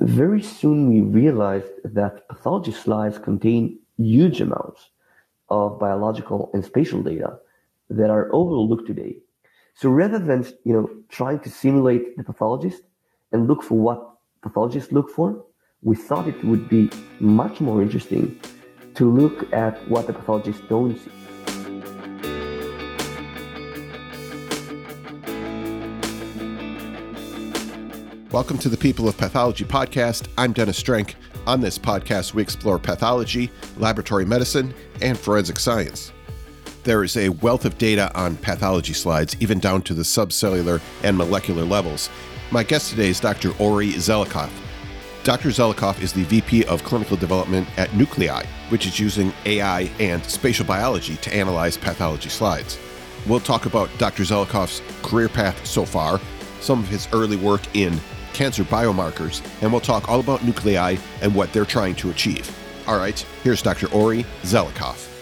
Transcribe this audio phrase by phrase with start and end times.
[0.00, 4.90] very soon we realized that pathology slides contain huge amounts
[5.48, 7.38] of biological and spatial data
[7.90, 9.16] that are overlooked today.
[9.74, 12.82] So rather than you know trying to simulate the pathologist
[13.32, 15.44] and look for what pathologists look for,
[15.82, 16.90] we thought it would be
[17.20, 18.40] much more interesting
[18.94, 21.10] to look at what the pathologists don't see.
[28.30, 30.28] Welcome to the People of Pathology podcast.
[30.36, 31.16] I'm Dennis Strank.
[31.46, 36.12] On this podcast, we explore pathology, laboratory medicine, and forensic science.
[36.84, 41.16] There is a wealth of data on pathology slides, even down to the subcellular and
[41.16, 42.10] molecular levels.
[42.50, 43.56] My guest today is Dr.
[43.58, 44.52] Ori Zelikoff.
[45.24, 45.48] Dr.
[45.48, 50.66] Zelikoff is the VP of Clinical Development at Nucleai, which is using AI and spatial
[50.66, 52.78] biology to analyze pathology slides.
[53.26, 54.24] We'll talk about Dr.
[54.24, 56.20] Zelikoff's career path so far,
[56.60, 57.98] some of his early work in
[58.38, 62.56] cancer biomarkers, and we'll talk all about Nucleai and what they're trying to achieve.
[62.86, 63.92] All right, here's Dr.
[63.92, 65.12] Ori Zelikoff.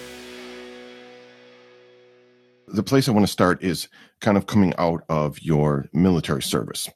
[2.69, 3.89] The place I want to start is
[4.21, 6.91] kind of coming out of your military service.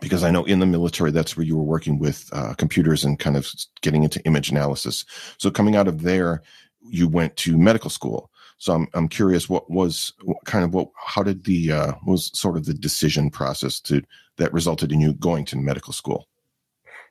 [0.00, 3.18] Because I know in the military, that's where you were working with uh, computers and
[3.18, 3.46] kind of
[3.82, 5.04] getting into image analysis.
[5.38, 6.42] So, coming out of there,
[6.80, 8.30] you went to medical school.
[8.58, 12.30] So I'm I'm curious what was what kind of what how did the uh, was
[12.38, 14.02] sort of the decision process to
[14.38, 16.28] that resulted in you going to medical school?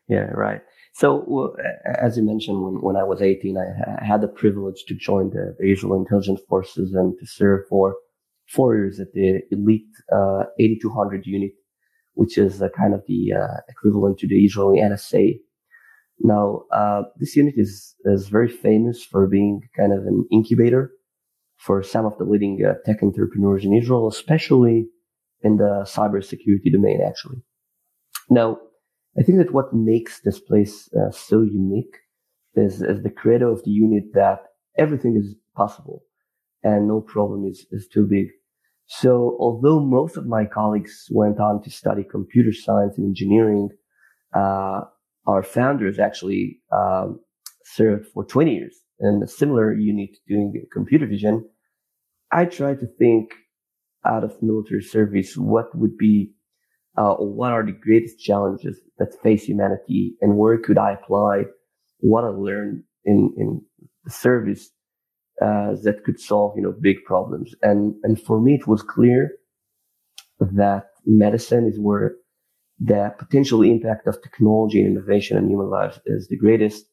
[0.08, 0.62] Yeah, right.
[0.94, 1.56] So well,
[2.02, 5.56] as you mentioned, when, when I was 18, I had the privilege to join the,
[5.64, 7.96] Israel Intelligence Forces and to serve for
[8.48, 11.52] four years at the elite uh, 8200 unit,
[12.14, 15.40] which is a kind of the uh, equivalent to the Israeli NSA.
[16.20, 20.92] Now, uh, this unit is, is very famous for being kind of an incubator
[21.58, 24.88] for some of the leading uh, tech entrepreneurs in Israel, especially
[25.42, 27.42] in the cybersecurity domain, actually.
[28.30, 28.58] Now,
[29.18, 31.96] I think that what makes this place uh, so unique
[32.56, 34.40] is, is the credo of the unit that
[34.78, 36.04] everything is possible
[36.64, 38.28] and no problem is, is too big.
[38.88, 43.70] So although most of my colleagues went on to study computer science and engineering,
[44.36, 44.82] uh,
[45.28, 47.20] our founders actually um,
[47.64, 51.48] served for 20 years in a similar unit doing computer vision.
[52.32, 53.32] I try to think
[54.06, 56.32] out of military service, what would be,
[56.98, 61.44] uh, what are the greatest challenges that face humanity and where could I apply
[62.00, 63.62] what I learned in, in
[64.04, 64.70] the service,
[65.42, 67.54] uh, that could solve, you know, big problems.
[67.62, 69.32] And, and for me, it was clear
[70.40, 72.16] that medicine is where
[72.80, 76.86] the potential impact of technology and innovation on human lives is the greatest.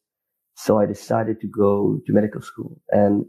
[0.55, 2.81] So I decided to go to medical school.
[2.91, 3.25] And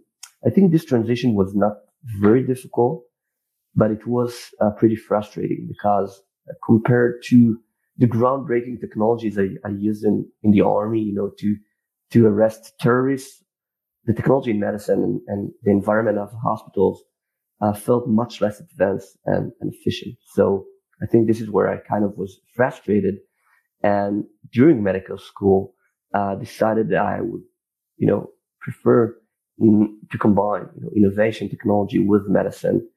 [0.45, 1.73] I think this transition was not
[2.19, 3.03] very difficult
[3.75, 7.57] but it was uh, pretty frustrating because uh, compared to
[7.97, 11.55] the groundbreaking technologies I, I used in, in the army, you know, to,
[12.11, 13.43] to arrest terrorists,
[14.05, 17.03] the technology in medicine and, and the environment of hospitals
[17.61, 20.15] uh, felt much less advanced and, and efficient.
[20.33, 20.65] So
[21.01, 23.15] I think this is where I kind of was frustrated.
[23.81, 25.72] And during medical school,
[26.13, 27.41] uh, decided that I would,
[27.97, 28.29] you know,
[28.61, 29.15] prefer
[29.59, 32.87] to combine you know, innovation technology with medicine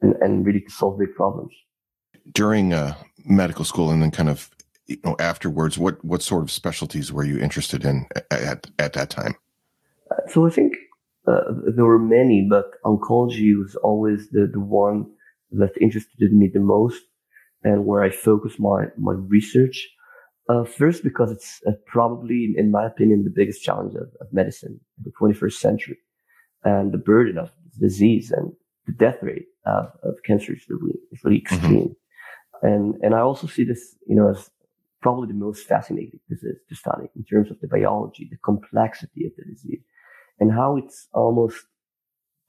[0.00, 1.52] and, and really solve big problems.
[2.32, 2.94] During uh,
[3.24, 4.50] medical school and then kind of
[4.86, 9.10] you know afterwards, what what sort of specialties were you interested in at at that
[9.10, 9.34] time?
[10.10, 10.74] Uh, so I think
[11.26, 11.40] uh,
[11.74, 15.06] there were many, but oncology was always the the one
[15.52, 17.02] that interested me the most
[17.62, 19.88] and where I focused my my research.
[20.48, 24.78] Uh, first, because it's uh, probably, in my opinion, the biggest challenge of, of medicine
[24.98, 25.98] in the 21st century,
[26.64, 27.50] and the burden of
[27.80, 28.52] disease and
[28.86, 31.54] the death rate of, of cancer is really, is really mm-hmm.
[31.54, 31.96] extreme.
[32.62, 32.66] Mm-hmm.
[32.66, 34.50] And, and I also see this, you know, as
[35.00, 39.32] probably the most fascinating disease to study in terms of the biology, the complexity of
[39.36, 39.82] the disease
[40.40, 41.64] and how it's almost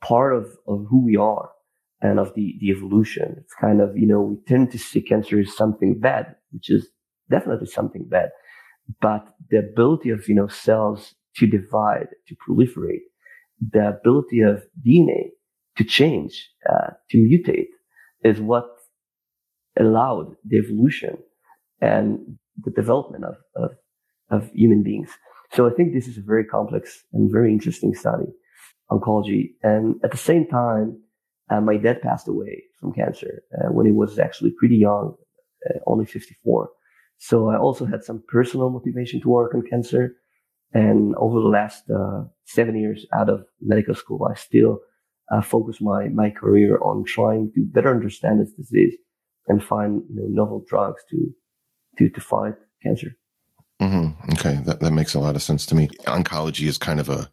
[0.01, 1.51] part of, of who we are
[2.01, 3.35] and of the, the evolution.
[3.37, 6.87] It's kind of, you know, we tend to see cancer as something bad, which is
[7.29, 8.29] definitely something bad.
[9.01, 13.05] But the ability of, you know, cells to divide, to proliferate,
[13.59, 15.29] the ability of DNA
[15.77, 17.67] to change, uh, to mutate
[18.23, 18.65] is what
[19.79, 21.17] allowed the evolution
[21.81, 23.71] and the development of, of,
[24.29, 25.09] of human beings.
[25.53, 28.25] So I think this is a very complex and very interesting study,
[28.91, 29.51] oncology.
[29.63, 31.01] And at the same time,
[31.49, 35.15] uh, my dad passed away from cancer uh, when he was actually pretty young,
[35.69, 36.69] uh, only 54.
[37.17, 40.15] So I also had some personal motivation to work on cancer.
[40.73, 44.79] And over the last uh, seven years out of medical school, I still
[45.31, 48.95] uh, focus my my career on trying to better understand this disease
[49.47, 51.33] and find you know novel drugs to
[51.97, 53.15] to to fight cancer.
[53.81, 54.31] Mm-hmm.
[54.33, 55.87] Okay, that that makes a lot of sense to me.
[56.05, 57.29] Oncology is kind of a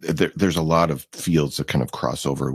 [0.00, 2.54] there, there's a lot of fields that kind of cross over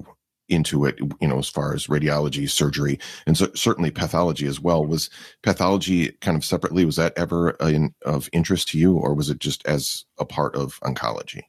[0.49, 4.85] into it, you know, as far as radiology, surgery, and so, certainly pathology as well.
[4.85, 5.09] Was
[5.41, 6.85] pathology kind of separately?
[6.85, 10.55] Was that ever in, of interest to you, or was it just as a part
[10.55, 11.41] of oncology?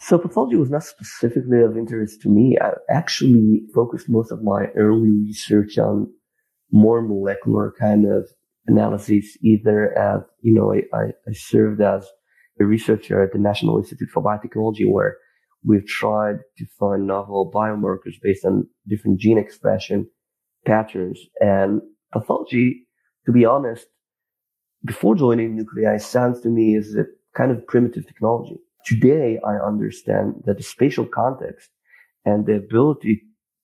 [0.00, 2.56] So pathology was not specifically of interest to me.
[2.60, 6.12] I actually focused most of my early research on
[6.70, 8.28] more molecular kind of
[8.68, 10.98] analyses either as, you know, I,
[11.28, 12.06] I served as
[12.60, 15.16] a researcher at the National Institute for Biotechnology where
[15.64, 20.08] we've tried to find novel biomarkers based on different gene expression
[20.66, 21.80] patterns and
[22.12, 22.86] pathology,
[23.26, 23.86] to be honest,
[24.84, 27.04] before joining Nucleai sounds to me is a
[27.36, 28.56] kind of primitive technology.
[28.86, 31.70] Today, I understand that the spatial context
[32.24, 33.22] and the ability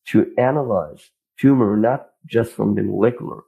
[0.09, 1.11] to analyze
[1.41, 3.43] tumor, not just from the molecular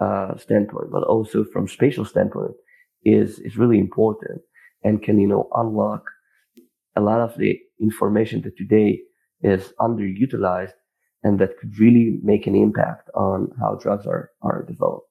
[0.00, 2.52] uh, standpoint, but also from spatial standpoint
[3.04, 4.40] is, is really important
[4.82, 6.04] and can, you know, unlock
[6.96, 9.00] a lot of the information that today
[9.42, 10.74] is underutilized
[11.22, 15.08] and that could really make an impact on how drugs are, are developed.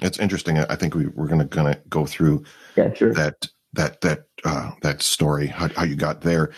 [0.00, 0.58] It's interesting.
[0.58, 2.44] I think we, we're going to going to go through
[2.76, 3.12] yeah, sure.
[3.14, 6.52] that that that uh, that story, how, how you got there.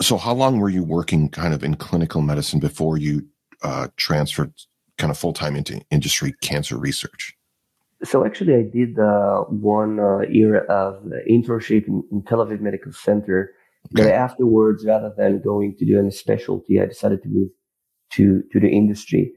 [0.00, 3.26] So, how long were you working kind of in clinical medicine before you
[3.62, 4.54] uh, transferred
[4.96, 7.34] kind of full time into industry cancer research?
[8.04, 12.92] So actually, I did uh, one uh, year of internship in, in Tel Aviv Medical
[12.92, 13.52] Center.
[13.92, 17.48] But afterwards, rather than going to do any specialty, I decided to move
[18.12, 19.32] to to the industry.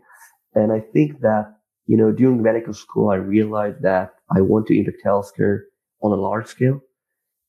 [0.54, 1.46] And I think that
[1.86, 5.60] you know during medical school, I realized that I want to impact healthcare
[6.02, 6.82] on a large scale,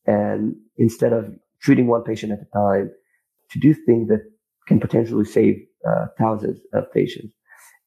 [0.06, 2.90] and instead of treating one patient at a time,
[3.50, 4.22] to do things that
[4.66, 5.56] can potentially save
[5.88, 7.32] uh, thousands of patients.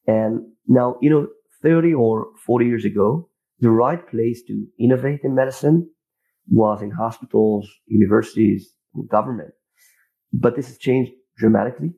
[0.06, 1.28] And now, you know,
[1.62, 3.28] 30 or 40 years ago,
[3.60, 5.88] the right place to innovate in medicine
[6.48, 8.72] was in hospitals, universities,
[9.04, 9.52] government.
[10.32, 11.92] But this has changed dramatically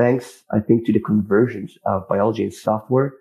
[0.00, 3.12] thanks, I think, to the convergence of biology and software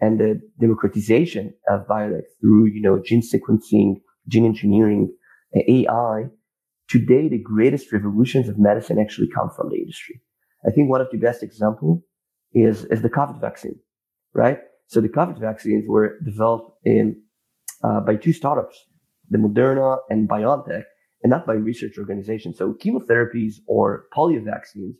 [0.00, 5.12] and the democratization of biotech through, you know, gene sequencing, gene engineering,
[5.56, 6.26] AI.
[6.88, 10.20] Today, the greatest revolutions of medicine actually come from the industry.
[10.66, 12.02] I think one of the best example
[12.52, 13.78] is, is the COVID vaccine,
[14.34, 14.58] right?
[14.86, 17.20] So the COVID vaccines were developed in,
[17.84, 18.86] uh, by two startups,
[19.30, 20.84] the Moderna and BioNTech,
[21.22, 22.58] and not by research organizations.
[22.58, 24.96] So chemotherapies or polio vaccines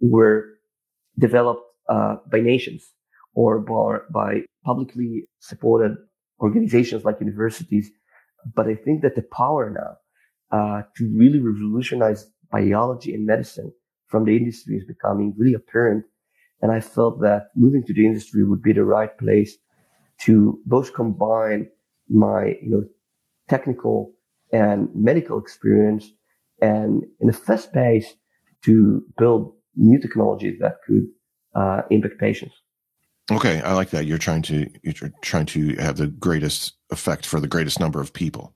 [0.00, 0.54] were
[1.18, 2.92] developed uh, by nations
[3.34, 5.96] or by, by publicly supported
[6.40, 7.90] organizations like universities.
[8.54, 9.96] But I think that the power now
[10.56, 13.72] uh, to really revolutionize biology and medicine
[14.06, 16.04] from the industry is becoming really apparent.
[16.60, 19.56] And I felt that moving to the industry would be the right place
[20.22, 21.68] to both combine
[22.08, 22.84] my, you know,
[23.48, 24.12] technical
[24.54, 26.12] and medical experience
[26.62, 28.14] and in the first place
[28.62, 31.06] to build new technologies that could
[31.56, 32.54] uh, impact patients.
[33.32, 34.06] Okay, I like that.
[34.06, 38.12] You're trying to you're trying to have the greatest effect for the greatest number of
[38.12, 38.54] people.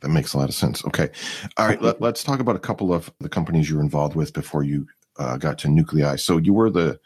[0.00, 0.84] That makes a lot of sense.
[0.86, 1.08] Okay,
[1.56, 1.80] all right.
[1.80, 4.86] Let, us talk about a couple of the companies you were involved with before you
[5.18, 6.18] uh, got to Nucleai.
[6.18, 6.98] So you were the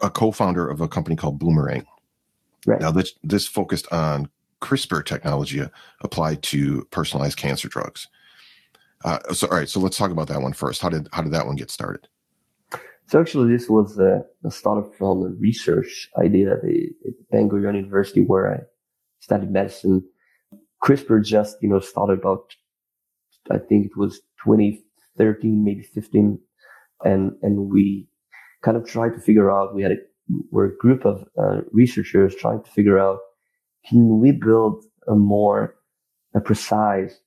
[0.00, 1.84] a co-founder of a company called Boomerang.
[2.66, 2.80] Right.
[2.80, 4.28] Now this this focused on
[4.62, 5.60] CRISPR technology
[6.00, 8.08] applied to personalized cancer drugs.
[9.04, 10.80] Uh, so, all right, so let's talk about that one first.
[10.80, 12.08] How did how did that one get started?
[13.08, 17.50] So actually, this was a, a startup from a research idea at, the, at Ben
[17.50, 18.60] Gurion University where I
[19.18, 20.04] studied medicine.
[20.82, 22.54] CRISPR just you know started about
[23.50, 26.38] I think it was 2013, maybe 15,
[27.04, 28.06] and and we
[28.62, 29.74] kind of tried to figure out.
[29.74, 29.96] We had a
[30.52, 33.18] we're a group of uh, researchers trying to figure out
[33.88, 35.74] can we build a more
[36.34, 37.20] a precise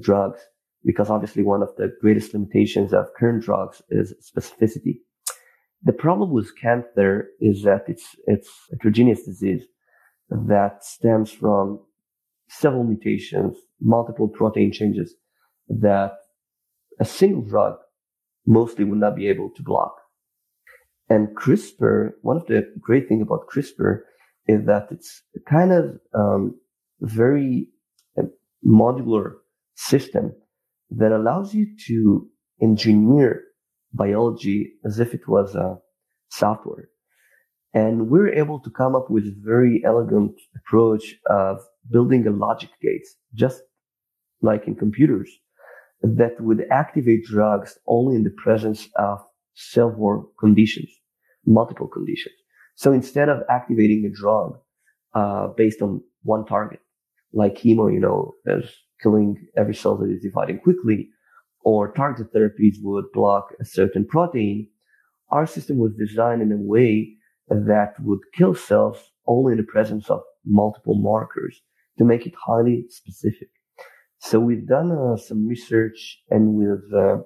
[0.00, 0.40] drugs?
[0.84, 5.00] Because obviously one of the greatest limitations of current drugs is specificity.
[5.82, 9.62] The problem with cancer is that it's, it's a heterogeneous disease
[10.30, 11.80] that stems from
[12.48, 15.14] several mutations, multiple protein changes
[15.68, 16.12] that
[16.98, 17.76] a single drug
[18.46, 19.94] mostly would not be able to block.
[21.08, 24.00] And CRISPR, one of the great things about CRISPR
[24.52, 25.12] is that it's
[25.56, 25.84] kind of
[26.20, 26.42] um,
[27.00, 27.68] very
[28.18, 28.22] uh,
[28.64, 29.28] modular
[29.76, 30.32] system
[30.90, 32.26] that allows you to
[32.60, 33.32] engineer
[33.92, 35.76] biology as if it was a
[36.30, 36.88] software.
[37.72, 42.70] And we're able to come up with a very elegant approach of building a logic
[42.82, 43.62] gate, just
[44.42, 45.30] like in computers,
[46.02, 49.18] that would activate drugs only in the presence of
[49.54, 50.90] several conditions,
[51.46, 52.34] multiple conditions.
[52.74, 54.58] So instead of activating a drug
[55.14, 56.80] uh, based on one target,
[57.32, 58.64] like chemo, you know, as
[59.02, 61.10] killing every cell that is dividing quickly,
[61.62, 64.68] or targeted therapies would block a certain protein.
[65.30, 67.16] Our system was designed in a way
[67.48, 71.60] that would kill cells only in the presence of multiple markers
[71.98, 73.48] to make it highly specific.
[74.18, 77.18] So we've done uh, some research and we've uh,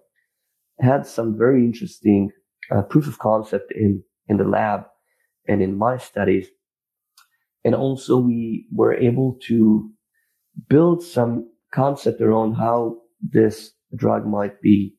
[0.80, 2.30] had some very interesting
[2.70, 4.84] uh, proof of concept in, in the lab
[5.46, 6.48] and in my studies.
[7.64, 9.90] And also we were able to
[10.68, 14.94] build some concept around how this drug might be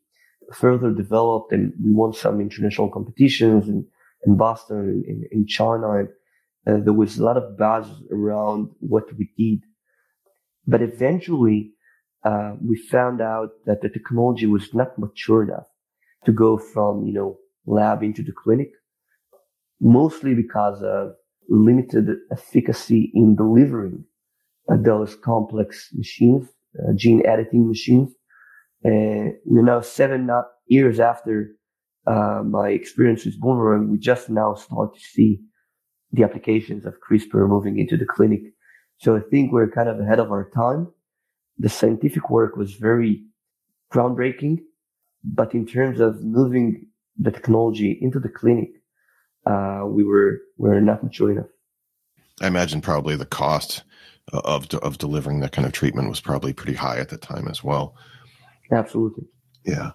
[0.53, 1.51] further developed.
[1.51, 3.85] And we won some international competitions in,
[4.25, 5.91] in Boston, in, in China.
[5.91, 6.09] And
[6.67, 9.61] uh, there was a lot of buzz around what we did.
[10.67, 11.73] But eventually,
[12.23, 15.67] uh, we found out that the technology was not mature enough
[16.25, 17.37] to go from, you know,
[17.67, 18.71] lab into the clinic,
[19.81, 21.13] mostly because of
[21.49, 24.03] limited efficacy in delivering
[24.67, 26.47] those complex machines,
[26.79, 28.11] uh, gene editing machines.
[28.83, 30.29] And we're now seven
[30.67, 31.55] years after
[32.07, 33.91] uh, my experience with Boomerang.
[33.91, 35.39] We just now start to see
[36.11, 38.41] the applications of CRISPR moving into the clinic.
[38.97, 40.87] So I think we're kind of ahead of our time
[41.57, 43.23] the scientific work was very
[43.93, 44.59] groundbreaking,
[45.23, 48.69] but in terms of moving the technology into the clinic,
[49.45, 51.47] uh, we were were not mature enough.
[52.41, 53.83] I imagine probably the cost
[54.33, 57.63] of of delivering that kind of treatment was probably pretty high at the time as
[57.63, 57.95] well.
[58.71, 59.25] Absolutely.
[59.63, 59.91] Yeah.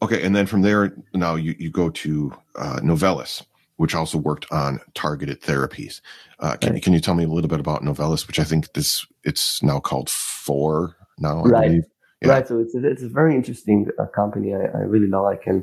[0.00, 3.44] Okay, and then from there, now you you go to uh, Novellus,
[3.76, 6.00] which also worked on targeted therapies.
[6.38, 6.82] Uh, can, right.
[6.82, 9.80] can you tell me a little bit about Novellus, which I think this it's now
[9.80, 11.44] called Fore now.
[11.44, 11.80] I right.
[12.22, 12.28] Yeah.
[12.28, 12.48] Right.
[12.48, 14.54] So it's a, it's a very interesting uh, company.
[14.54, 15.62] I, I, really like and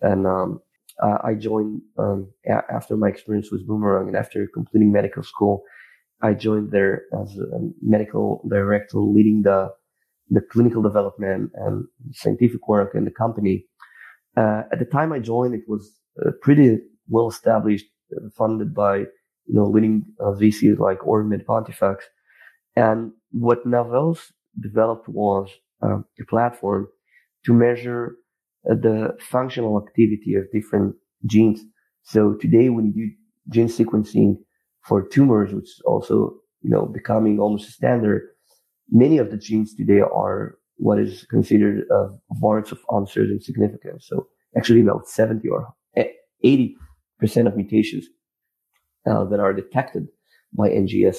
[0.00, 0.60] and um,
[1.24, 5.62] I joined um, a- after my experience with Boomerang and after completing medical school.
[6.22, 9.70] I joined there as a medical director, leading the
[10.30, 13.66] the clinical development and scientific work in the company.
[14.36, 15.90] Uh, at the time I joined, it was
[16.24, 16.78] uh, pretty
[17.08, 17.86] well established,
[18.16, 22.04] uh, funded by you know leading uh, VCs like OrbiMed Pontifax.
[22.76, 24.20] And what Novellus
[24.60, 25.50] developed was
[25.82, 26.88] uh, a platform
[27.44, 28.27] to measure uh,
[28.64, 30.94] the functional activity of different
[31.26, 31.60] genes.
[32.02, 33.10] So today, when you do
[33.50, 34.36] gene sequencing
[34.82, 38.28] for tumors, which is also you know becoming almost a standard,
[38.90, 44.06] many of the genes today are what is considered uh, variants of uncertain significance.
[44.08, 45.74] So actually, about 70 or
[46.44, 46.76] 80
[47.18, 48.06] percent of mutations
[49.08, 50.06] uh, that are detected
[50.52, 51.18] by NGS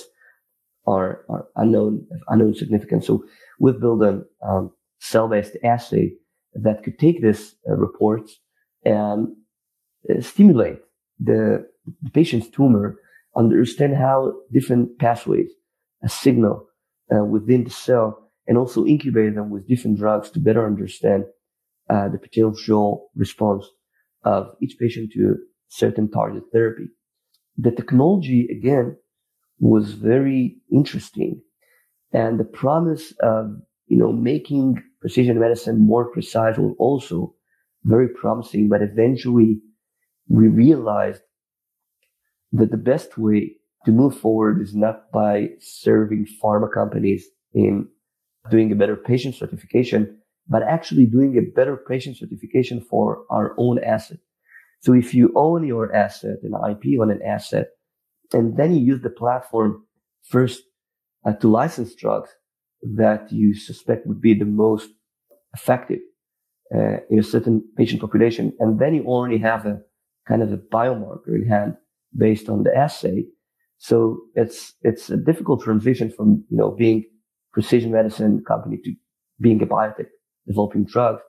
[0.88, 3.05] are, are unknown, unknown significance.
[3.05, 3.24] So
[3.60, 6.13] we've built a um, cell-based assay
[6.53, 8.39] that could take this uh, reports
[8.83, 9.27] and
[10.09, 10.79] uh, stimulate
[11.19, 11.67] the,
[12.03, 12.97] the, patient's tumor,
[13.35, 15.49] understand how different pathways
[16.03, 16.67] uh, signal
[17.13, 21.25] uh, within the cell, and also incubate them with different drugs to better understand
[21.89, 23.65] uh, the potential response
[24.23, 25.35] of each patient to
[25.69, 26.85] certain target therapy.
[27.57, 28.97] The technology, again,
[29.59, 31.41] was very interesting.
[32.13, 37.33] And the promise of, you know, making precision medicine more precise was also
[37.83, 38.69] very promising.
[38.69, 39.61] But eventually
[40.27, 41.21] we realized
[42.51, 47.87] that the best way to move forward is not by serving pharma companies in
[48.49, 53.81] doing a better patient certification, but actually doing a better patient certification for our own
[53.83, 54.17] asset.
[54.81, 57.67] So if you own your asset, an IP on an asset,
[58.33, 59.85] and then you use the platform
[60.23, 60.63] first
[61.25, 62.29] uh, to license drugs
[62.81, 64.89] that you suspect would be the most
[65.53, 66.00] effective
[66.74, 68.53] uh, in a certain patient population.
[68.59, 69.81] And then you already have a
[70.27, 71.75] kind of a biomarker in hand
[72.15, 73.25] based on the assay.
[73.77, 77.05] So it's, it's a difficult transition from, you know, being
[77.53, 78.93] precision medicine company to
[79.39, 80.07] being a biotech
[80.48, 81.21] developing drugs,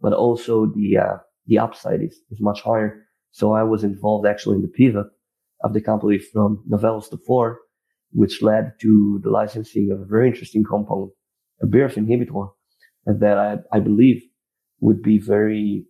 [0.00, 3.04] but also the, uh, the upside is, is much higher.
[3.30, 5.06] So I was involved actually in the pivot
[5.62, 7.60] of the company from Novellus to Fore,
[8.12, 11.10] which led to the licensing of a very interesting compound,
[11.62, 12.50] a BRAF inhibitor,
[13.06, 14.22] that I, I believe
[14.80, 15.86] would be very,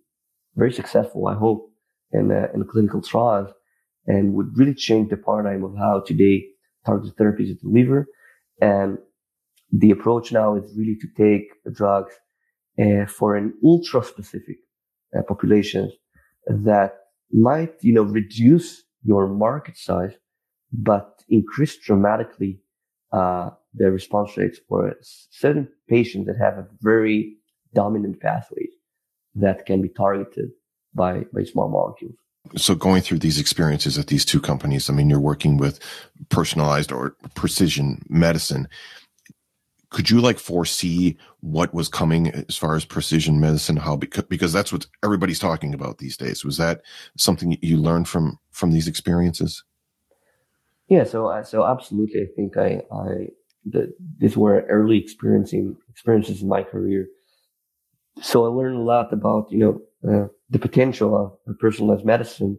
[0.57, 1.71] very successful, I hope,
[2.13, 3.51] in, uh, in clinical trials
[4.07, 6.47] and would really change the paradigm of how today
[6.87, 8.07] targeted therapies are delivered.
[8.61, 8.99] And
[9.71, 12.15] the approach now is really to take drugs
[12.81, 14.57] uh, for an ultra specific
[15.17, 15.93] uh, populations
[16.47, 16.95] that
[17.31, 20.15] might, you know, reduce your market size,
[20.73, 22.61] but increase dramatically
[23.13, 27.37] uh, the response rates for certain patients that have a very
[27.75, 28.71] dominant pathways
[29.35, 30.51] that can be targeted
[30.95, 32.15] by, by small molecules.
[32.57, 35.81] So going through these experiences at these two companies, I mean, you're working with
[36.31, 38.69] personalized or precision medicine.
[39.91, 44.53] could you like foresee what was coming as far as precision medicine how because, because
[44.53, 46.83] that's what everybody's talking about these days was that
[47.17, 49.65] something you learned from from these experiences
[50.88, 53.26] yeah so uh, so absolutely i think i i
[53.64, 57.07] the, these were early experiencing experiences in my career.
[58.23, 62.59] So i learned a lot about you know uh, the potential of personalized medicine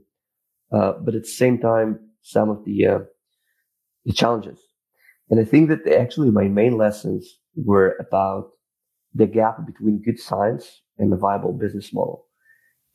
[0.72, 3.00] uh, but at the same time some of the uh,
[4.06, 4.60] the challenges.
[5.30, 8.50] And I think that actually my main lessons were about
[9.14, 12.26] the gap between good science and a viable business model.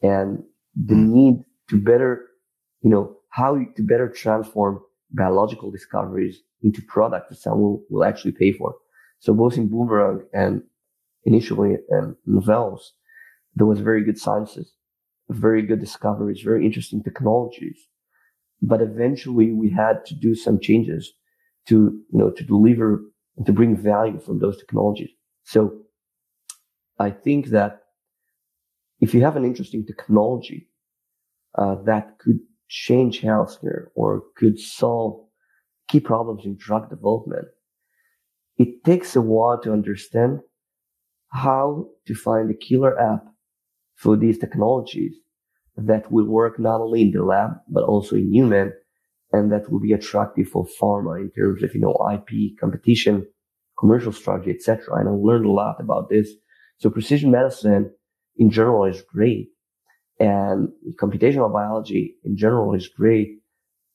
[0.03, 0.43] And
[0.75, 1.13] the hmm.
[1.13, 1.35] need
[1.71, 2.27] to better,
[2.83, 4.81] you know, how to better transform
[5.11, 8.75] biological discoveries into products that someone will actually pay for.
[9.21, 10.63] So both in Boomerang and
[11.25, 12.91] initially in Novellus,
[13.55, 14.73] there was very good sciences,
[15.31, 17.79] very good discoveries, very interesting technologies.
[18.61, 21.13] But eventually we had to do some changes
[21.69, 21.75] to,
[22.13, 23.03] you know, to deliver
[23.37, 25.11] and to bring value from those technologies.
[25.45, 25.81] So
[26.99, 27.81] I think that
[29.01, 30.69] if you have an interesting technology
[31.57, 35.27] uh, that could change healthcare or could solve
[35.89, 37.47] key problems in drug development,
[38.57, 40.41] it takes a while to understand
[41.29, 43.25] how to find a killer app
[43.95, 45.15] for these technologies
[45.77, 48.73] that will work not only in the lab, but also in human
[49.33, 53.27] and that will be attractive for pharma in terms of, you know, IP, competition,
[53.79, 54.95] commercial strategy, etc.
[54.95, 56.31] And I learned a lot about this.
[56.79, 57.91] So precision medicine
[58.37, 59.49] in general is great
[60.21, 60.69] and
[61.01, 63.41] computational biology in general is great.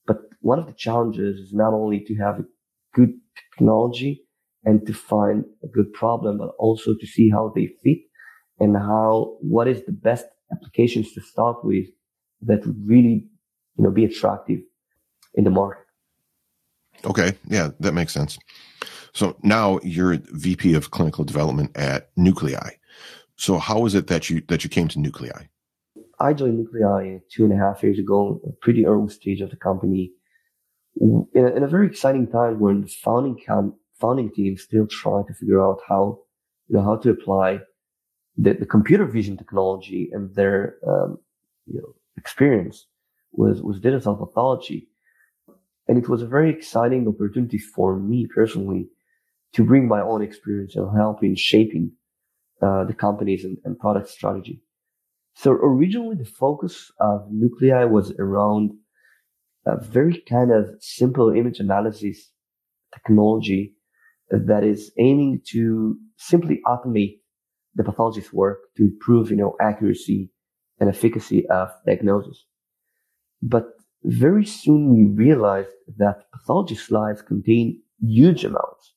[0.06, 2.44] But one of the challenges is not only to have
[2.94, 3.14] good
[3.52, 4.24] technology
[4.64, 8.00] and to find a good problem, but also to see how they fit
[8.60, 11.86] and how, what is the best applications to start with
[12.42, 13.26] that would really,
[13.78, 14.60] you know, be attractive
[15.36, 15.86] in the market.
[17.06, 18.38] Okay, yeah, that makes sense.
[19.14, 22.72] So now you're VP of clinical development at Nucleai.
[23.38, 25.48] So how is it that you that you came to Nucleai?
[26.20, 29.56] I joined Nucleai two and a half years ago, a pretty early stage of the
[29.56, 30.12] company,
[31.00, 35.26] in a, in a very exciting time when the founding camp, founding team still trying
[35.28, 36.20] to figure out how
[36.68, 37.60] you know how to apply
[38.38, 41.18] the, the computer vision technology and their um,
[41.66, 42.88] you know experience
[43.32, 44.90] with with digital pathology
[45.90, 48.88] and it was a very exciting opportunity for me personally
[49.54, 51.92] to bring my own experience and help in shaping
[52.62, 54.62] uh, the companies and, and, product strategy.
[55.42, 58.72] So originally the focus of Nucleai was around
[59.66, 62.30] a very kind of simple image analysis
[62.94, 63.74] technology
[64.30, 67.20] that is aiming to simply automate
[67.74, 70.30] the pathologist's work to improve, you know, accuracy
[70.78, 72.46] and efficacy of diagnosis.
[73.42, 73.64] But
[74.04, 78.94] very soon we realized that pathology slides contain huge amounts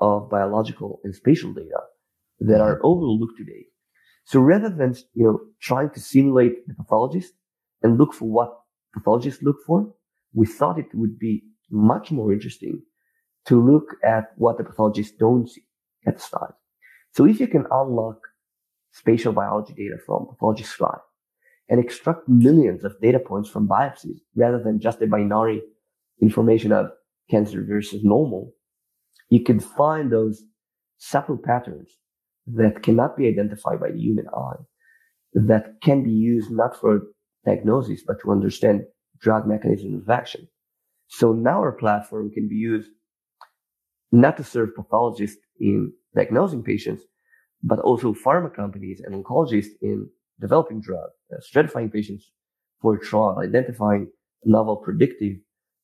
[0.00, 1.82] of biological and spatial data
[2.40, 2.86] that are mm-hmm.
[2.86, 3.66] overlooked today.
[4.26, 7.32] So rather than, you know, trying to simulate the pathologist
[7.82, 8.58] and look for what
[8.92, 9.94] pathologists look for,
[10.34, 12.82] we thought it would be much more interesting
[13.46, 15.62] to look at what the pathologists don't see
[16.06, 16.52] at the slide.
[17.12, 18.18] So if you can unlock
[18.90, 20.98] spatial biology data from pathology slide
[21.68, 25.62] and extract millions of data points from biopsies rather than just a binary
[26.20, 26.90] information of
[27.30, 28.52] cancer versus normal,
[29.28, 30.42] you can find those
[30.98, 31.96] subtle patterns
[32.46, 34.62] that cannot be identified by the human eye
[35.34, 37.02] that can be used not for
[37.44, 38.82] diagnosis, but to understand
[39.20, 40.48] drug mechanisms of action.
[41.08, 42.90] So now our platform can be used
[44.12, 47.02] not to serve pathologists in diagnosing patients,
[47.62, 50.08] but also pharma companies and oncologists in
[50.40, 52.30] developing drugs, uh, stratifying patients
[52.80, 54.08] for trial, identifying
[54.44, 55.36] novel predictive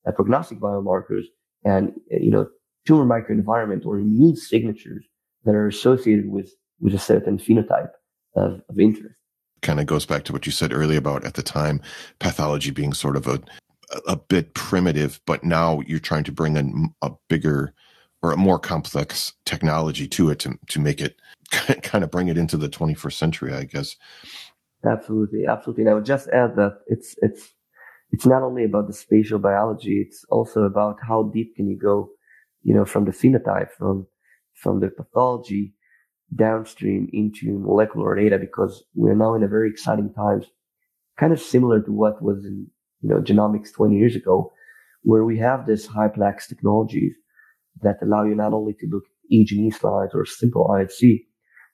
[0.07, 1.25] uh, prognostic biomarkers
[1.65, 2.47] and, uh, you know,
[2.87, 5.05] tumor microenvironment or immune signatures
[5.45, 7.91] that are associated with, with a certain phenotype
[8.37, 9.15] of, of interest.
[9.61, 11.81] Kind of goes back to what you said earlier about at the time,
[12.19, 13.41] pathology being sort of a,
[14.07, 17.73] a bit primitive, but now you're trying to bring in a bigger
[18.23, 21.21] or a more complex technology to it to, to make it
[21.83, 23.97] kind of bring it into the 21st century, I guess.
[24.85, 25.83] Absolutely, absolutely.
[25.83, 27.53] And I would just add that it's it's
[28.11, 32.11] it's not only about the spatial biology; it's also about how deep can you go,
[32.63, 34.07] you know, from the phenotype, from
[34.55, 35.75] from the pathology
[36.35, 40.47] downstream into molecular data, because we're now in a very exciting times,
[41.19, 42.67] kind of similar to what was in
[43.01, 44.53] you know genomics 20 years ago,
[45.03, 47.15] where we have this high-plex technologies
[47.83, 51.25] that allow you not only to look at E slides or simple IHC,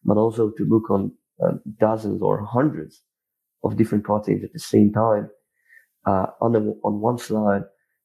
[0.04, 1.12] but also to look on
[1.44, 3.02] uh, dozens or hundreds
[3.64, 5.28] of different proteins at the same time
[6.06, 7.62] uh, on the, on one slide,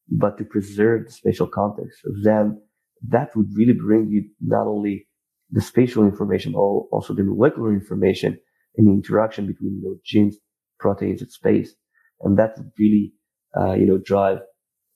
[0.09, 1.99] but to preserve the spatial context.
[2.03, 2.61] So then
[3.09, 5.07] that would really bring you not only
[5.51, 8.39] the spatial information, but also the molecular information
[8.77, 10.37] and the interaction between, you know, genes,
[10.79, 11.75] proteins, and space.
[12.21, 13.13] And that would really,
[13.59, 14.39] uh, you know, drive,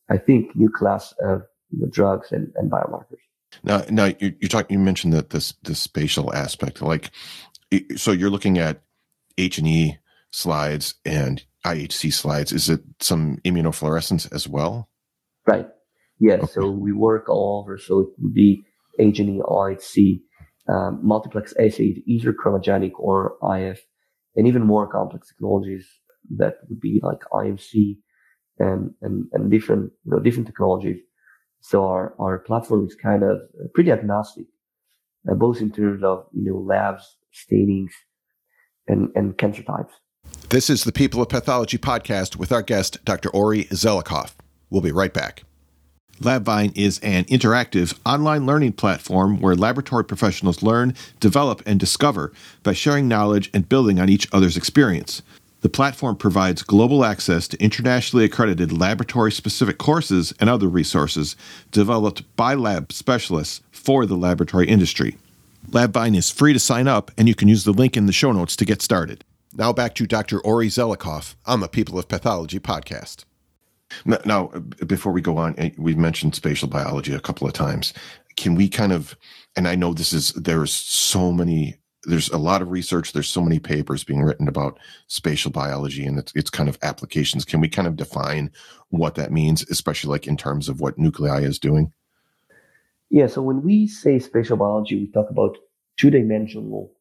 [0.09, 3.19] I think, new class of, you know, drugs and, and biomarkers.
[3.63, 7.11] Now, now you, you talk, you mentioned that this, the spatial aspect, like,
[7.95, 8.81] so you're looking at
[9.37, 9.97] H and E
[10.31, 12.51] slides and IHC slides.
[12.51, 14.89] Is it some immunofluorescence as well?
[15.45, 15.67] Right.
[16.19, 16.43] Yes.
[16.43, 16.51] Okay.
[16.53, 17.77] So we work all over.
[17.77, 18.63] So it would be
[18.99, 20.21] H and E, IHC,
[20.67, 23.79] um, multiplex assays, either chromogenic or IF,
[24.35, 25.87] and even more complex technologies
[26.37, 27.97] that would be like IMC
[28.59, 30.97] and, and, and different, you know, different technologies.
[31.61, 33.39] So our, our platform is kind of
[33.73, 34.45] pretty agnostic,
[35.29, 37.91] uh, both in terms of, you know, labs, stainings,
[38.87, 39.93] and, and cancer types.
[40.49, 43.29] This is the People of Pathology podcast with our guest, Dr.
[43.29, 44.33] Ori Zelikoff.
[44.69, 45.43] We'll be right back.
[46.21, 52.73] LabVine is an interactive online learning platform where laboratory professionals learn, develop, and discover by
[52.73, 55.21] sharing knowledge and building on each other's experience.
[55.61, 61.35] The platform provides global access to internationally accredited laboratory specific courses and other resources
[61.71, 65.17] developed by lab specialists for the laboratory industry.
[65.69, 68.31] LabVine is free to sign up, and you can use the link in the show
[68.31, 69.23] notes to get started.
[69.53, 70.39] Now back to Dr.
[70.39, 73.26] Ori Zelikoff on the People of Pathology podcast.
[74.05, 74.47] Now,
[74.85, 77.93] before we go on, eh, we've mentioned spatial biology a couple of times.
[78.35, 79.17] Can we kind of,
[79.55, 83.41] and I know this is, there's so many, there's a lot of research, there's so
[83.41, 87.45] many papers being written about spatial biology and its, its kind of applications.
[87.45, 88.51] Can we kind of define
[88.89, 91.91] what that means, especially like in terms of what Nucleai is doing?
[93.09, 95.57] Yeah, so when we say spatial biology, we talk about
[95.97, 96.91] two dimensional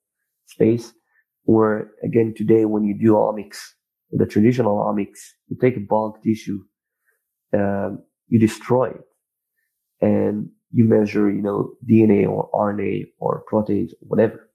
[0.47, 0.93] space,
[1.45, 3.59] or again, today when you do omics,
[4.13, 5.19] the traditional omics,
[5.49, 6.61] you take a bulk tissue
[7.55, 9.05] um, you destroy it
[10.01, 14.51] and you measure, you know, DNA or RNA or proteins, or whatever.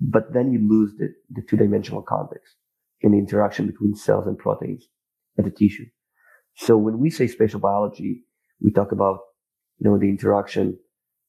[0.00, 2.54] But then you lose the, the two dimensional context
[3.00, 4.86] in the interaction between cells and proteins
[5.36, 5.86] and the tissue.
[6.54, 8.24] So when we say spatial biology,
[8.60, 9.20] we talk about,
[9.78, 10.78] you know, the interaction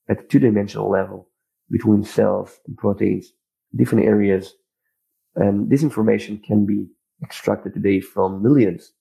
[0.10, 1.30] at the two dimensional level
[1.70, 3.32] between cells and proteins,
[3.76, 4.54] different areas.
[5.36, 6.88] And this information can be
[7.24, 8.92] extracted today from millions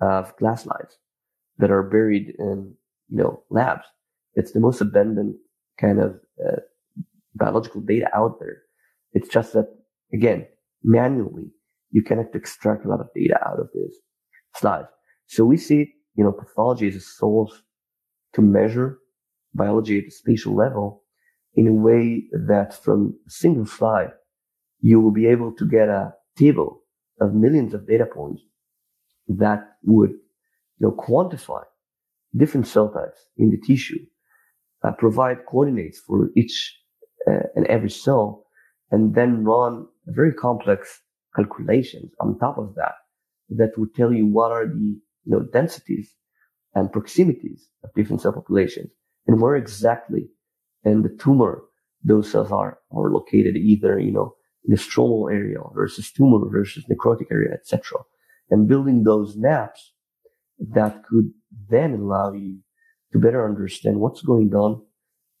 [0.00, 0.98] of glass slides
[1.58, 2.74] that are buried in,
[3.08, 3.84] you know, labs.
[4.34, 5.36] It's the most abundant
[5.78, 6.60] kind of uh,
[7.34, 8.62] biological data out there.
[9.12, 9.66] It's just that,
[10.12, 10.46] again,
[10.82, 11.50] manually,
[11.90, 13.96] you cannot extract a lot of data out of this
[14.56, 14.86] slide.
[15.26, 17.62] So we see, you know, pathology as a source
[18.34, 18.98] to measure
[19.54, 21.02] biology at a spatial level
[21.54, 24.12] in a way that from a single slide,
[24.80, 26.80] you will be able to get a table
[27.20, 28.42] of millions of data points
[29.28, 30.12] that would
[30.88, 31.62] know, quantify
[32.36, 33.98] different cell types in the tissue,
[34.84, 36.78] uh, provide coordinates for each
[37.30, 38.44] uh, and every cell,
[38.90, 41.00] and then run very complex
[41.34, 42.94] calculations on top of that
[43.48, 46.14] that would tell you what are the you know densities
[46.74, 48.90] and proximities of different cell populations
[49.26, 50.28] and where exactly
[50.84, 51.62] in the tumor
[52.04, 56.84] those cells are are located either you know in the stromal area versus tumor versus
[56.90, 57.98] necrotic area etc
[58.50, 59.91] and building those maps
[60.58, 61.32] that could
[61.68, 62.58] then allow you
[63.12, 64.82] to better understand what's going on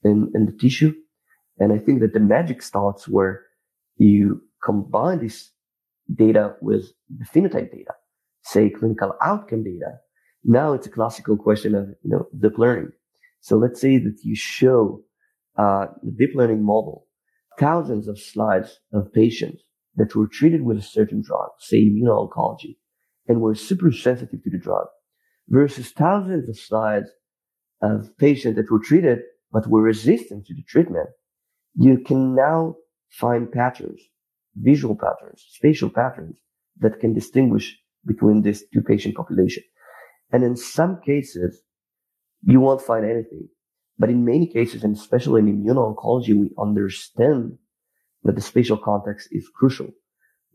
[0.04, 0.92] in, in the tissue.
[1.58, 3.42] And I think that the magic starts where
[3.96, 5.50] you combine this
[6.12, 7.94] data with the phenotype data,
[8.42, 9.98] say clinical outcome data.
[10.44, 12.90] Now it's a classical question of, you know, deep learning.
[13.40, 15.02] So let's say that you show,
[15.56, 17.06] uh, the deep learning model,
[17.58, 19.62] thousands of slides of patients
[19.96, 22.76] that were treated with a certain drug, say immuno-oncology,
[23.28, 24.86] and were super sensitive to the drug
[25.48, 27.10] versus thousands of slides
[27.82, 29.20] of patients that were treated
[29.52, 31.08] but were resistant to the treatment,
[31.74, 32.74] you can now
[33.10, 34.00] find patterns,
[34.56, 36.36] visual patterns, spatial patterns
[36.78, 39.66] that can distinguish between these two patient populations.
[40.32, 41.62] And in some cases,
[42.42, 43.48] you won't find anything.
[43.98, 47.58] But in many cases, and especially in immuno-oncology, we understand
[48.24, 49.88] that the spatial context is crucial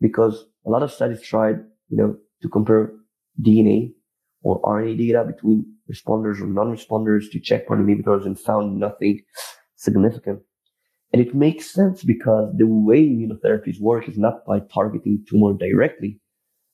[0.00, 1.56] because a lot of studies tried,
[1.88, 2.92] you know, to compare
[3.40, 3.92] DNA
[4.48, 9.20] or RNA data between responders or non-responders to checkpoint inhibitors and found nothing
[9.76, 10.40] significant.
[11.12, 16.20] And it makes sense because the way immunotherapies work is not by targeting tumor directly,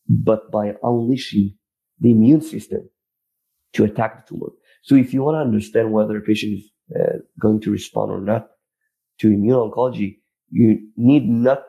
[0.09, 1.57] but by unleashing
[1.99, 2.89] the immune system
[3.73, 4.53] to attack the tumor.
[4.83, 8.21] So if you want to understand whether a patient is uh, going to respond or
[8.21, 8.51] not
[9.19, 10.19] to immuno-oncology,
[10.51, 11.63] you need not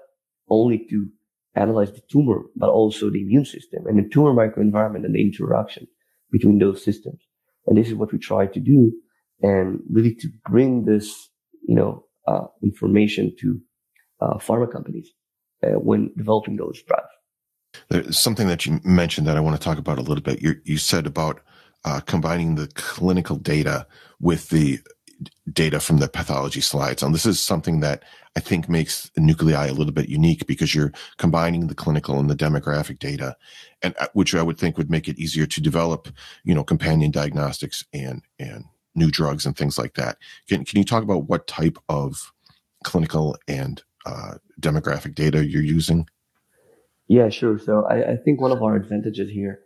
[0.50, 1.08] only to
[1.56, 5.88] analyze the tumor, but also the immune system and the tumor microenvironment and the interaction
[6.36, 7.22] between those systems.
[7.66, 8.92] And this is what we try to do
[9.42, 11.30] and really to bring this,
[11.66, 13.48] you know, uh, information to
[14.20, 15.10] uh, pharma companies
[15.64, 17.14] uh, when developing those drugs.
[17.90, 20.42] There's something that you mentioned that I want to talk about a little bit.
[20.42, 21.40] You, you said about
[21.86, 23.88] uh, combining the clinical data
[24.20, 24.80] with the
[25.52, 27.02] data from the pathology slides.
[27.02, 28.04] And this is something that
[28.36, 32.36] I think makes Nucleai a little bit unique because you're combining the clinical and the
[32.36, 33.38] demographic data,
[33.82, 36.10] and uh, which I would think would make it easier to develop,
[36.44, 40.18] you know, companion diagnostics and and new drugs and things like that.
[40.48, 42.34] Can can you talk about what type of
[42.84, 46.08] clinical and uh, demographic data you're using?
[47.08, 47.58] Yeah, sure.
[47.60, 49.60] So I, I think one of our advantages here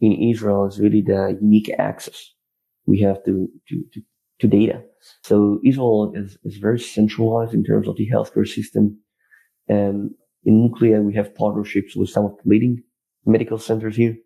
[0.00, 2.32] in Israel is really the unique access
[2.86, 4.02] we have to to to,
[4.40, 4.82] to data.
[5.22, 8.98] So Israel is, is very centralized in terms of the healthcare system.
[9.68, 10.10] And
[10.44, 12.82] in Nucleai, we have partnerships with some of the leading
[13.24, 14.16] medical centers here,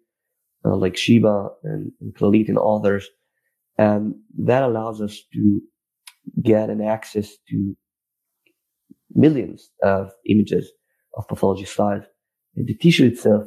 [0.64, 3.09] uh, like Sheba and, and Clalit and others.
[3.77, 5.61] And that allows us to
[6.42, 7.77] get an access to
[9.14, 10.71] millions of images
[11.16, 12.05] of pathology slides,
[12.55, 13.47] the tissue itself,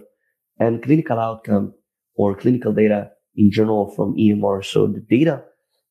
[0.60, 1.74] and clinical outcome
[2.16, 4.64] or clinical data in general from EMR.
[4.64, 5.44] So the data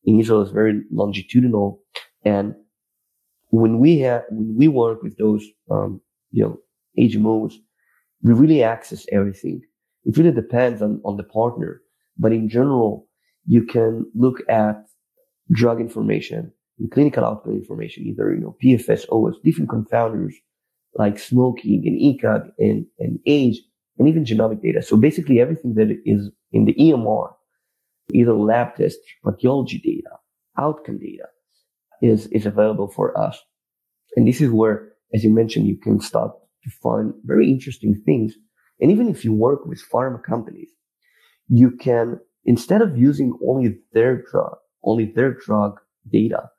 [0.05, 1.81] in Israel is very longitudinal.
[2.25, 2.55] And
[3.51, 6.59] when we have, when we work with those, um, you know,
[6.99, 7.55] HMOs,
[8.23, 9.63] we really access everything.
[10.05, 11.83] It really depends on, on the partner.
[12.19, 13.07] But in general,
[13.47, 14.85] you can look at
[15.53, 16.53] drug information
[16.89, 20.33] clinical outcome information, either, you know, PFS, OS, different confounders
[20.95, 23.61] like smoking and ECOG and, and age
[23.99, 24.83] and even genomic data.
[24.83, 27.33] So basically everything that is in the EMR
[28.15, 30.11] either lab test, radiology data,
[30.59, 31.25] outcome data
[32.03, 33.39] is, is available for us.
[34.17, 36.33] And this is where, as you mentioned, you can start
[36.65, 38.35] to find very interesting things.
[38.81, 40.71] And even if you work with pharma companies,
[41.49, 46.51] you can, instead of using only their drug, only their drug data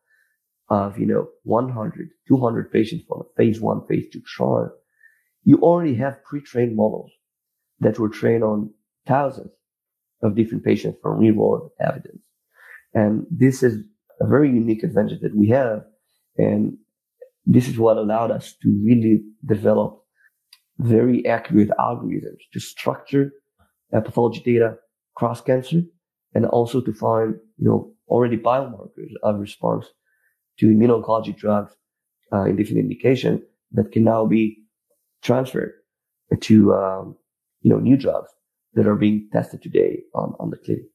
[0.69, 4.71] of, you know, 100, 200 patients from a phase one, phase two trial,
[5.43, 7.11] you already have pre-trained models
[7.79, 8.71] that were trained on
[9.07, 9.51] thousands
[10.23, 12.21] of different patients from real world evidence.
[12.93, 13.83] And this is
[14.19, 15.83] a very unique advantage that we have.
[16.37, 16.77] And
[17.45, 20.03] this is what allowed us to really develop
[20.77, 23.31] very accurate algorithms to structure
[23.91, 24.77] pathology data
[25.15, 25.81] cross cancer
[26.33, 29.85] and also to find, you know, already biomarkers of response
[30.59, 31.73] to immuno-oncology drugs
[32.33, 34.57] uh, in different indications that can now be
[35.21, 35.73] transferred
[36.39, 37.15] to, um,
[37.61, 38.29] you know, new drugs
[38.73, 40.85] that are being tested today on, on the clinic.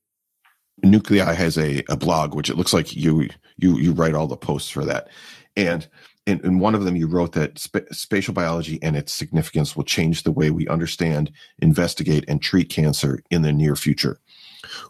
[0.84, 4.36] Nucleai has a, a blog, which it looks like you you you write all the
[4.36, 5.08] posts for that,
[5.56, 5.88] and
[6.26, 9.84] in, in one of them you wrote that sp- spatial biology and its significance will
[9.84, 14.18] change the way we understand, investigate, and treat cancer in the near future.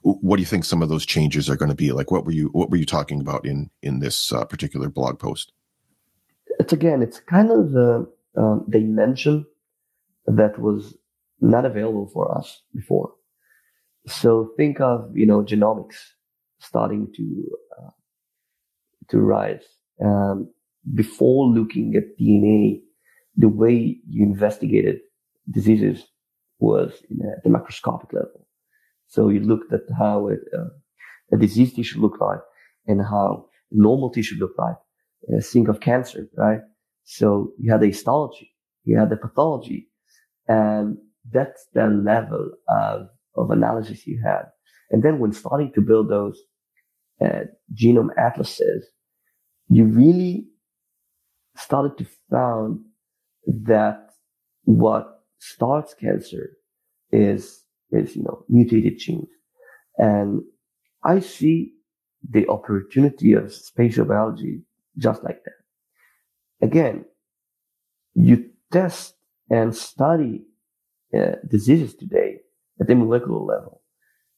[0.02, 1.92] What do you think some of those changes are going to be?
[1.92, 5.18] Like, what were you what were you talking about in in this uh, particular blog
[5.18, 5.52] post?
[6.58, 9.46] It's again, it's kind of the um, dimension
[10.26, 10.96] that was
[11.40, 13.12] not available for us before.
[14.06, 15.96] So think of, you know, genomics
[16.60, 17.44] starting to,
[17.78, 17.90] uh,
[19.10, 19.64] to rise.
[20.02, 20.52] Um,
[20.94, 22.80] before looking at DNA,
[23.36, 25.00] the way you investigated
[25.50, 26.04] diseases
[26.58, 28.46] was in a, the macroscopic level.
[29.08, 30.68] So you looked at how it, uh,
[31.32, 32.40] a disease tissue looked like
[32.86, 34.76] and how normal tissue looked like.
[35.28, 36.60] Uh, think of cancer, right?
[37.04, 38.52] So you had the histology,
[38.84, 39.88] you had the pathology,
[40.48, 40.98] and
[41.32, 44.44] that's the level of, of analysis you had.
[44.90, 46.38] And then when starting to build those
[47.24, 48.86] uh, genome atlases,
[49.68, 50.46] you really
[51.56, 52.80] started to found
[53.46, 54.10] that
[54.64, 56.50] what starts cancer
[57.10, 59.28] is, is, you know, mutated genes.
[59.96, 60.42] And
[61.04, 61.72] I see
[62.28, 64.62] the opportunity of spatial biology
[64.98, 66.66] just like that.
[66.66, 67.04] Again,
[68.14, 69.14] you test
[69.50, 70.44] and study
[71.14, 72.38] uh, diseases today
[72.80, 73.82] at the molecular level.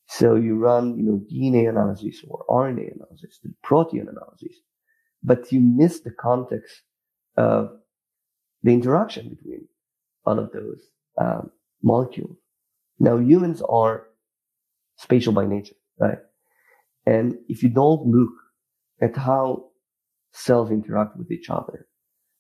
[0.06, 4.56] So you run, you know, DNA analysis or RNA analysis, the protein analysis,
[5.22, 6.82] but you miss the context
[7.36, 7.70] of
[8.62, 9.68] the interaction between
[10.24, 10.80] all of those
[11.20, 11.50] um,
[11.82, 12.36] molecules.
[12.98, 14.06] Now humans are
[14.96, 16.18] spatial by nature, right?
[17.06, 18.32] And if you don't look
[19.00, 19.70] at how
[20.32, 21.86] cells interact with each other,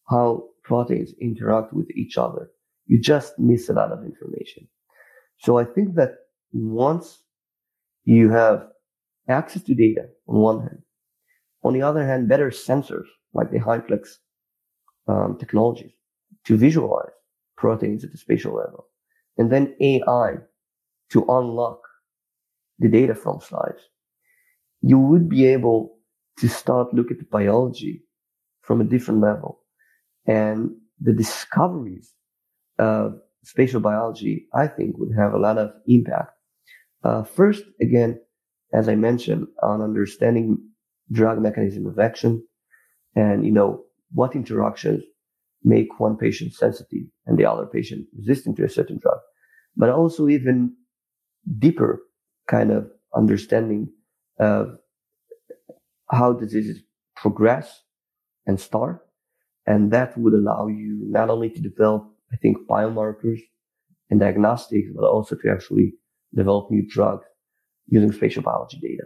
[0.08, 2.50] how proteins interact with each other,
[2.88, 4.66] you just miss a lot of information.
[5.38, 6.14] So I think that
[6.52, 7.22] once
[8.04, 8.66] you have
[9.28, 10.82] access to data on one hand,
[11.62, 14.08] on the other hand, better sensors like the HiPlex
[15.06, 15.92] um, technologies
[16.46, 17.12] to visualize
[17.56, 18.86] proteins at the spatial level,
[19.36, 20.36] and then AI
[21.10, 21.80] to unlock
[22.78, 23.82] the data from slides,
[24.80, 25.98] you would be able
[26.38, 28.04] to start look at the biology
[28.62, 29.60] from a different level.
[30.26, 30.70] And
[31.00, 32.12] the discoveries
[32.78, 36.32] of spatial biology, I think would have a lot of impact.
[37.04, 38.20] Uh, first, again,
[38.72, 40.58] as I mentioned, on understanding
[41.10, 42.46] drug mechanism of action
[43.14, 45.02] and, you know, what interactions
[45.64, 49.18] make one patient sensitive and the other patient resistant to a certain drug,
[49.76, 50.74] but also even
[51.58, 52.02] deeper
[52.46, 53.88] kind of understanding
[54.38, 54.76] of
[56.10, 56.82] how diseases
[57.16, 57.82] progress
[58.46, 59.00] and start.
[59.66, 63.40] And that would allow you not only to develop, I think, biomarkers
[64.10, 65.94] and diagnostics, but also to actually
[66.34, 67.24] develop new drugs
[67.86, 69.04] using spatial biology data.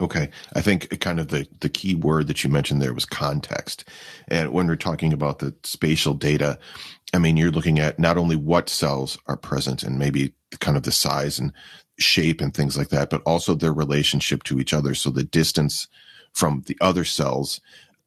[0.00, 0.28] Okay.
[0.54, 3.88] I think kind of the, the key word that you mentioned there was context.
[4.28, 6.58] And when we're talking about the spatial data,
[7.14, 10.82] I mean, you're looking at not only what cells are present and maybe kind of
[10.82, 11.50] the size and
[11.98, 14.94] shape and things like that, but also their relationship to each other.
[14.94, 15.88] So the distance
[16.34, 17.62] from the other cells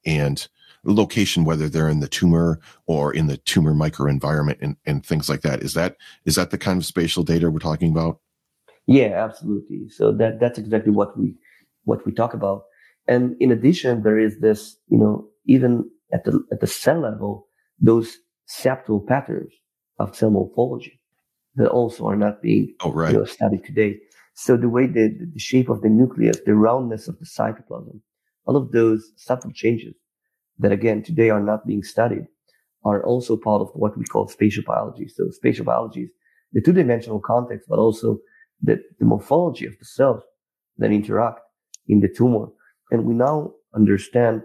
[0.06, 0.46] and
[0.84, 5.42] location, whether they're in the tumor or in the tumor microenvironment and, and things like
[5.42, 5.62] that.
[5.62, 8.20] Is that, is that the kind of spatial data we're talking about?
[8.86, 9.88] Yeah, absolutely.
[9.88, 11.34] So that, that's exactly what we,
[11.84, 12.64] what we talk about.
[13.06, 17.46] And in addition, there is this, you know, even at the, at the cell level,
[17.80, 19.52] those septal patterns
[19.98, 21.00] of cell morphology
[21.56, 23.12] that also are not being oh, right.
[23.12, 23.98] you know, studied today.
[24.34, 28.00] So the way the, the shape of the nucleus, the roundness of the cytoplasm,
[28.46, 29.94] all of those subtle changes
[30.60, 32.26] that again today are not being studied
[32.84, 35.08] are also part of what we call spatial biology.
[35.08, 36.10] So spatial biology is
[36.52, 38.18] the two-dimensional context, but also
[38.62, 40.22] the, the morphology of the cells
[40.78, 41.40] that interact
[41.88, 42.46] in the tumor.
[42.90, 44.42] And we now understand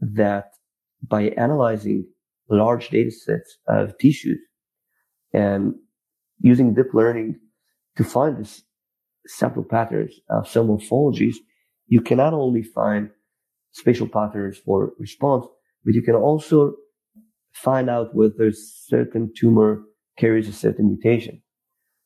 [0.00, 0.52] that
[1.06, 2.06] by analyzing
[2.48, 4.38] large data sets of tissues
[5.32, 5.74] and
[6.40, 7.38] using deep learning
[7.96, 8.62] to find these
[9.26, 11.36] subtle patterns of cell morphologies,
[11.88, 13.10] you can not only find
[13.72, 15.46] spatial patterns for response,
[15.84, 16.74] but you can also
[17.52, 19.82] find out whether a certain tumor
[20.18, 21.42] carries a certain mutation.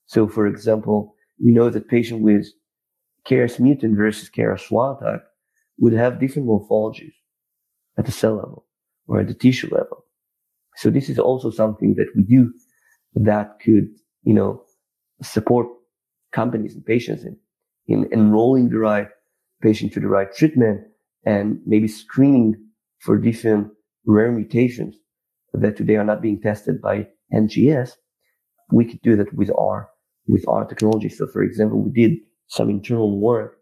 [0.06, 2.46] So, for example, we know that patient with
[3.26, 5.24] KRAS mutant versus KRAS wild type
[5.78, 7.14] would have different morphologies
[7.98, 8.66] at the cell level
[9.06, 10.04] or at the tissue level.
[10.76, 12.52] So this is also something that we do
[13.14, 13.88] that could
[14.26, 14.62] you know,
[15.22, 15.68] support
[16.32, 17.38] companies and patients in,
[17.86, 19.08] in enrolling the right
[19.62, 20.82] patient to the right treatment
[21.26, 22.54] and maybe screening
[23.00, 23.68] for different
[24.06, 24.96] rare mutations
[25.52, 27.92] that today are not being tested by NGS.
[28.70, 29.90] We could do that with our,
[30.26, 31.08] with our technology.
[31.08, 33.58] So for example, we did some internal work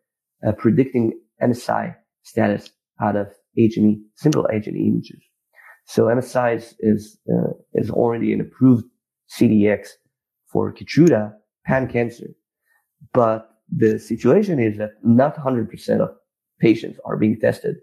[0.47, 5.23] uh, predicting MSI status out of H&E, simple H&E images.
[5.87, 8.85] So MSI is, is, uh, is already an approved
[9.31, 9.89] CDX
[10.47, 11.33] for Keytruda
[11.67, 12.29] pan cancer.
[13.13, 16.11] But the situation is that not 100% of
[16.65, 17.77] patients are being tested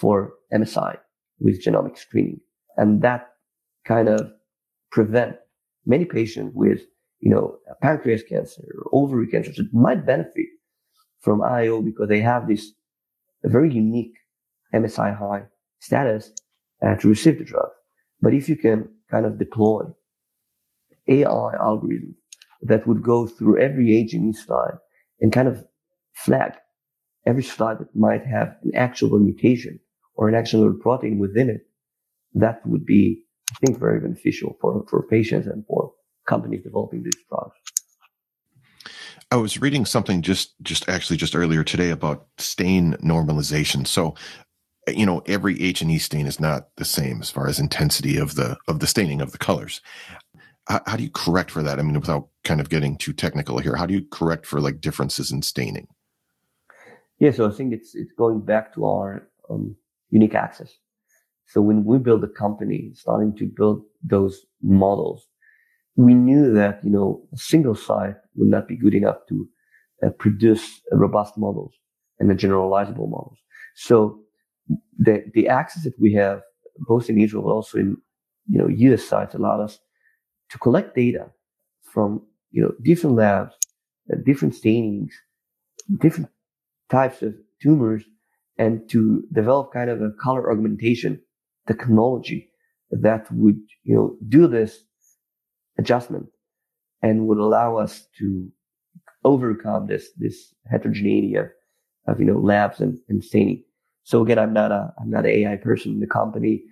[0.00, 0.98] for MSI
[1.38, 2.40] with genomic screening.
[2.76, 3.28] And that
[3.86, 4.32] kind of
[4.90, 5.36] prevent
[5.86, 6.80] many patients with,
[7.20, 10.50] you know, pancreas cancer or ovary cancer that might benefit
[11.20, 12.72] from IO because they have this
[13.44, 14.16] very unique
[14.74, 15.44] MSI high
[15.78, 16.32] status
[16.84, 17.70] uh, to receive the drug.
[18.20, 19.82] But if you can kind of deploy
[21.06, 22.16] AI algorithm
[22.62, 24.78] that would go through every H&E slide
[25.20, 25.64] and kind of
[26.12, 26.52] flag
[27.26, 29.80] every slide that might have an actual mutation
[30.14, 31.62] or an actual protein within it.
[32.34, 35.92] That would be, I think, very beneficial for, for patients and for
[36.26, 37.56] companies developing these drugs.
[39.32, 43.86] I was reading something just just actually just earlier today about stain normalization.
[43.86, 44.14] So,
[44.88, 48.16] you know, every H and E stain is not the same as far as intensity
[48.16, 49.80] of the of the staining of the colors
[50.70, 51.78] how, how do you correct for that?
[51.78, 54.80] I mean, without kind of getting too technical here, how do you correct for like
[54.80, 55.88] differences in staining?
[57.20, 59.76] Yeah, so I think it's it's going back to our um,
[60.10, 60.72] unique access.
[61.46, 65.26] So when we build a company, starting to build those models,
[65.96, 69.48] we knew that you know a single site would not be good enough to
[70.06, 71.74] uh, produce robust models
[72.20, 73.38] and the generalizable models.
[73.76, 74.20] So
[74.98, 76.42] the the access that we have
[76.88, 77.96] both in Israel but also in
[78.48, 79.78] you know US sites allowed us
[80.50, 81.26] to collect data
[81.92, 83.54] from you know different labs,
[84.12, 85.12] uh, different stainings,
[86.00, 86.30] different
[86.90, 88.04] types of tumors,
[88.58, 91.20] and to develop kind of a color augmentation
[91.66, 92.50] technology
[92.90, 94.84] that would you know do this
[95.78, 96.26] adjustment
[97.02, 98.50] and would allow us to
[99.24, 101.48] overcome this this heterogeneity of,
[102.06, 103.62] of you know labs and, and staining.
[104.04, 106.62] So again, I'm not a I'm not an AI person in the company,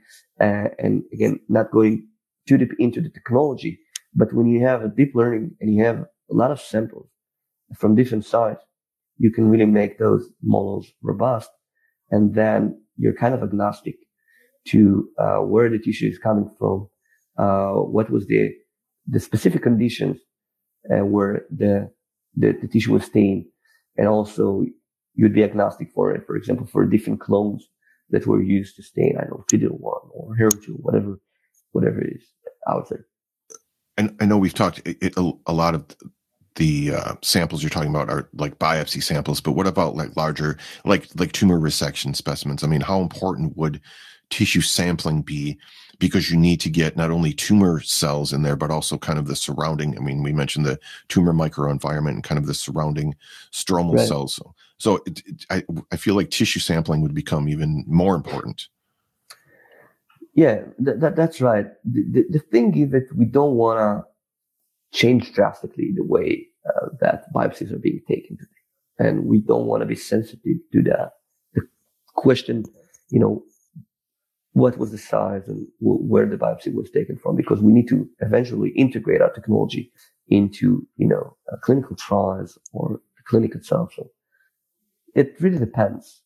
[0.40, 2.06] uh, and again, not going
[2.46, 3.78] too deep into the technology.
[4.14, 7.08] But when you have a deep learning and you have a lot of samples
[7.76, 8.64] from different sites,
[9.18, 11.50] you can really make those models robust.
[12.10, 13.96] And then you're kind of agnostic
[14.68, 16.88] to uh, where the tissue is coming from,
[17.38, 18.52] uh, what was the
[19.10, 20.18] the specific conditions
[20.92, 21.90] uh, where the,
[22.36, 23.46] the, the tissue was stained,
[23.96, 24.64] and also
[25.14, 26.26] you'd be agnostic for it.
[26.26, 27.66] For example, for different clones
[28.10, 31.18] that were used to stain, I know FIDO1 or HER2, whatever
[31.72, 32.24] whatever is
[32.68, 33.06] out there.
[33.96, 35.84] And I know we've talked a, a lot of
[36.58, 40.58] the uh, samples you're talking about are like biopsy samples, but what about like larger,
[40.84, 42.62] like like tumor resection specimens?
[42.62, 43.80] I mean, how important would
[44.28, 45.56] tissue sampling be?
[46.00, 49.26] Because you need to get not only tumor cells in there, but also kind of
[49.26, 49.96] the surrounding.
[49.96, 50.78] I mean, we mentioned the
[51.08, 53.14] tumor microenvironment and kind of the surrounding
[53.52, 54.08] stromal right.
[54.08, 54.34] cells.
[54.34, 58.68] So, so it, it, I I feel like tissue sampling would become even more important.
[60.34, 61.66] Yeah, th- that, that's right.
[61.84, 64.08] The, the, the thing is that we don't want to
[64.92, 68.50] change drastically the way uh, that biopsies are being taken today.
[68.98, 71.10] And we don't want to be sensitive to the,
[71.54, 71.62] the
[72.14, 72.64] question,
[73.10, 73.42] you know,
[74.52, 77.86] what was the size and w- where the biopsy was taken from, because we need
[77.88, 79.92] to eventually integrate our technology
[80.28, 83.92] into, you know, uh, clinical trials or the clinic itself.
[83.94, 84.10] So
[85.14, 86.22] it really depends.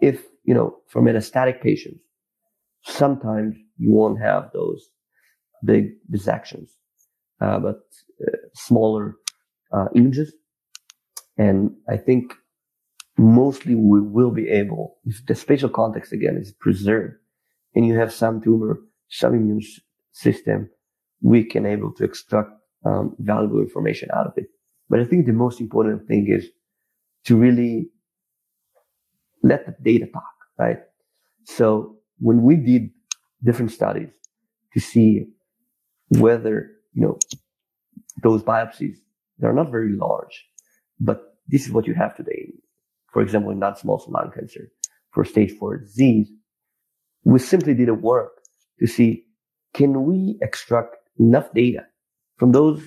[0.00, 2.00] If, you know, for metastatic patients,
[2.84, 4.88] sometimes you won't have those
[5.64, 6.78] big dissections
[7.64, 7.80] but
[8.22, 9.16] uh, smaller
[9.76, 10.34] uh, images.
[11.38, 12.34] And I think
[13.18, 17.14] mostly we will be able, if the spatial context again is preserved
[17.74, 18.74] and you have some tumor,
[19.08, 19.62] some immune
[20.12, 20.70] system,
[21.20, 22.50] we can able to extract
[22.84, 24.46] um, valuable information out of it.
[24.88, 26.44] But I think the most important thing is
[27.26, 27.88] to really
[29.42, 30.80] let the data talk, right?
[31.44, 32.90] So when we did
[33.42, 34.10] different studies
[34.74, 35.26] to see
[36.10, 37.18] whether you know,
[38.22, 38.96] those biopsies,
[39.38, 40.46] they're not very large,
[41.00, 42.52] but this is what you have today.
[43.12, 44.68] For example, in non-small cell lung cancer
[45.10, 46.30] for stage four disease,
[47.24, 48.32] we simply did a work
[48.80, 49.24] to see,
[49.74, 51.86] can we extract enough data
[52.36, 52.82] from those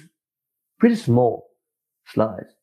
[0.79, 1.47] pretty small
[2.07, 2.53] slides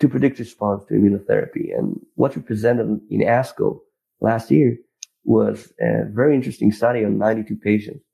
[0.00, 1.76] to predict response to immunotherapy?
[1.76, 3.78] And what we presented in ASCO
[4.20, 4.76] last year
[5.24, 8.04] was a very interesting study on 92 patients,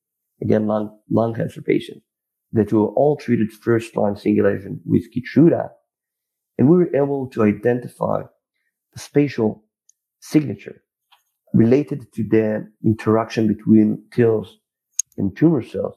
[0.41, 2.05] again, lung, lung cancer patients
[2.53, 5.71] that were all treated first line single agent with Keytruda.
[6.59, 8.23] And we were able to identify
[8.93, 9.65] the spatial
[10.21, 10.83] signature
[11.55, 14.59] related to the interaction between TILs
[15.17, 15.97] and tumor cells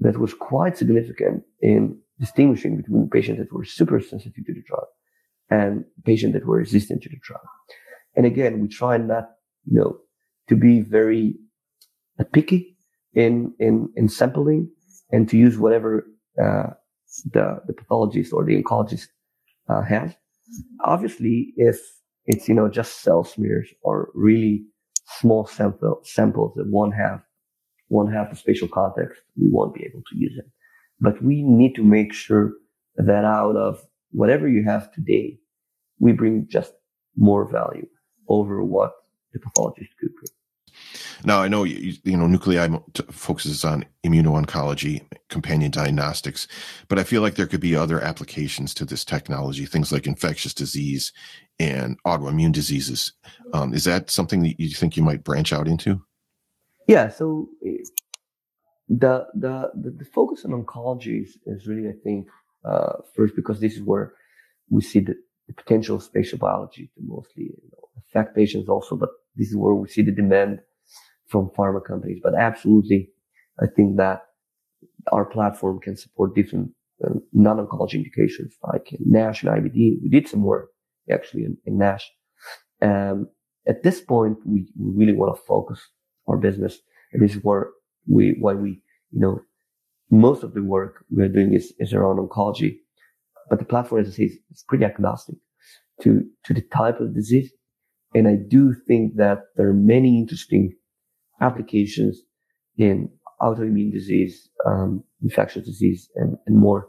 [0.00, 4.84] that was quite significant in distinguishing between patients that were super sensitive to the drug
[5.50, 7.40] and patients that were resistant to the drug.
[8.16, 9.30] And again, we try not,
[9.64, 9.98] you know,
[10.48, 11.36] to be very
[12.18, 12.76] uh, picky
[13.14, 14.70] in, in, in sampling
[15.10, 16.06] and to use whatever
[16.42, 16.70] uh,
[17.32, 19.08] the the pathologist or the oncologist
[19.68, 20.14] uh, has.
[20.84, 21.78] Obviously, if
[22.26, 24.64] it's you know just cell smears or really
[25.20, 27.20] small sample samples that won't have
[27.88, 30.46] won't have the spatial context, we won't be able to use it.
[31.00, 32.52] But we need to make sure
[32.96, 35.38] that out of whatever you have today,
[35.98, 36.72] we bring just
[37.16, 37.86] more value
[38.28, 38.92] over what
[39.32, 40.37] the pathologist could bring.
[41.24, 42.80] Now, I know you, you know Nucleai
[43.12, 46.46] focuses on immuno-oncology, companion diagnostics,
[46.88, 50.54] but I feel like there could be other applications to this technology, things like infectious
[50.54, 51.12] disease
[51.58, 53.12] and autoimmune diseases.
[53.52, 56.02] Um, is that something that you think you might branch out into?
[56.86, 57.08] Yeah.
[57.08, 57.48] So
[58.88, 62.28] the the the, the focus on oncology is, is really, I think,
[62.64, 64.14] uh, first because this is where
[64.70, 65.14] we see the,
[65.46, 69.56] the potential of spatial biology to mostly you know, affect patients also, but this is
[69.56, 70.60] where we see the demand
[71.28, 72.20] from pharma companies.
[72.22, 73.10] But absolutely,
[73.60, 74.22] I think that
[75.12, 76.70] our platform can support different
[77.04, 80.02] uh, non-oncology indications like NASH and IBD.
[80.02, 80.70] We did some work
[81.12, 82.10] actually in, in NASH.
[82.82, 83.28] Um,
[83.66, 85.80] at this point, we, really want to focus
[86.26, 86.78] our business.
[87.12, 87.68] And this is where
[88.06, 89.40] we, why we, you know,
[90.10, 92.78] most of the work we are doing is, is around oncology.
[93.50, 95.36] But the platform, as I say, is, is pretty agnostic
[96.02, 97.52] to, to the type of disease.
[98.14, 100.72] And I do think that there are many interesting
[101.40, 102.22] applications
[102.76, 103.10] in
[103.40, 106.88] autoimmune disease, um, infectious disease, and, and more.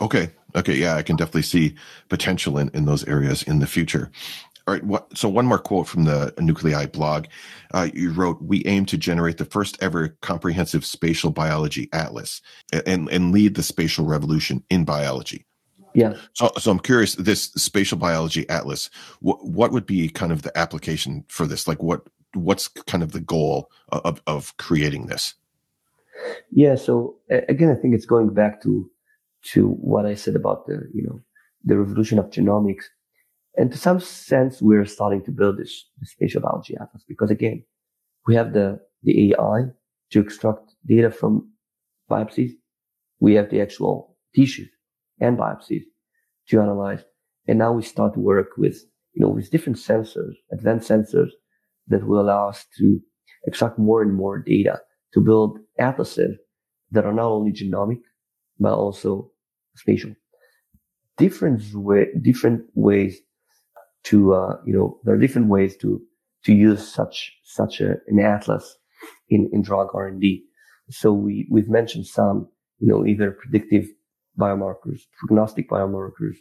[0.00, 0.30] Okay.
[0.54, 0.74] Okay.
[0.74, 1.74] Yeah, I can definitely see
[2.08, 4.10] potential in, in those areas in the future.
[4.66, 4.84] All right.
[4.84, 7.26] What, so one more quote from the Nucleai blog.
[7.72, 12.40] Uh, you wrote, "We aim to generate the first ever comprehensive spatial biology atlas
[12.86, 15.46] and and lead the spatial revolution in biology."
[15.94, 16.14] Yeah.
[16.34, 17.16] So, so I'm curious.
[17.16, 18.88] This spatial biology atlas,
[19.20, 21.66] what what would be kind of the application for this?
[21.66, 25.34] Like, what what's kind of the goal of, of creating this?
[26.50, 26.74] Yeah.
[26.76, 28.90] So again, I think it's going back to,
[29.52, 31.22] to what I said about the, you know,
[31.64, 32.84] the revolution of genomics.
[33.56, 37.64] And to some sense, we're starting to build this, this spatial biology atlas because again,
[38.26, 39.64] we have the, the AI
[40.10, 41.50] to extract data from
[42.10, 42.52] biopsies.
[43.20, 44.70] We have the actual tissues
[45.20, 45.82] and biopsies
[46.48, 47.04] to analyze.
[47.46, 48.76] And now we start to work with,
[49.14, 51.30] you know, with different sensors, advanced sensors
[51.92, 53.00] that will allow us to
[53.46, 54.80] extract more and more data
[55.14, 56.36] to build atlases
[56.90, 58.00] that are not only genomic,
[58.58, 59.30] but also
[59.76, 60.12] spatial.
[61.18, 63.20] Different way, different ways
[64.04, 66.00] to, uh, you know, there are different ways to,
[66.44, 68.76] to use such, such a, an atlas
[69.28, 70.44] in, in drug R&D.
[70.90, 73.86] So we, we've mentioned some, you know, either predictive
[74.38, 76.36] biomarkers, prognostic biomarkers,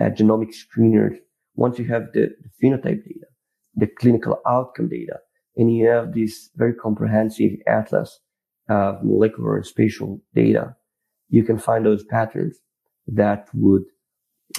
[0.00, 1.16] uh, genomic screeners.
[1.54, 3.26] Once you have the, the phenotype data,
[3.76, 5.18] the clinical outcome data,
[5.56, 8.20] and you have this very comprehensive atlas
[8.68, 10.74] of molecular and spatial data,
[11.28, 12.58] you can find those patterns
[13.06, 13.82] that would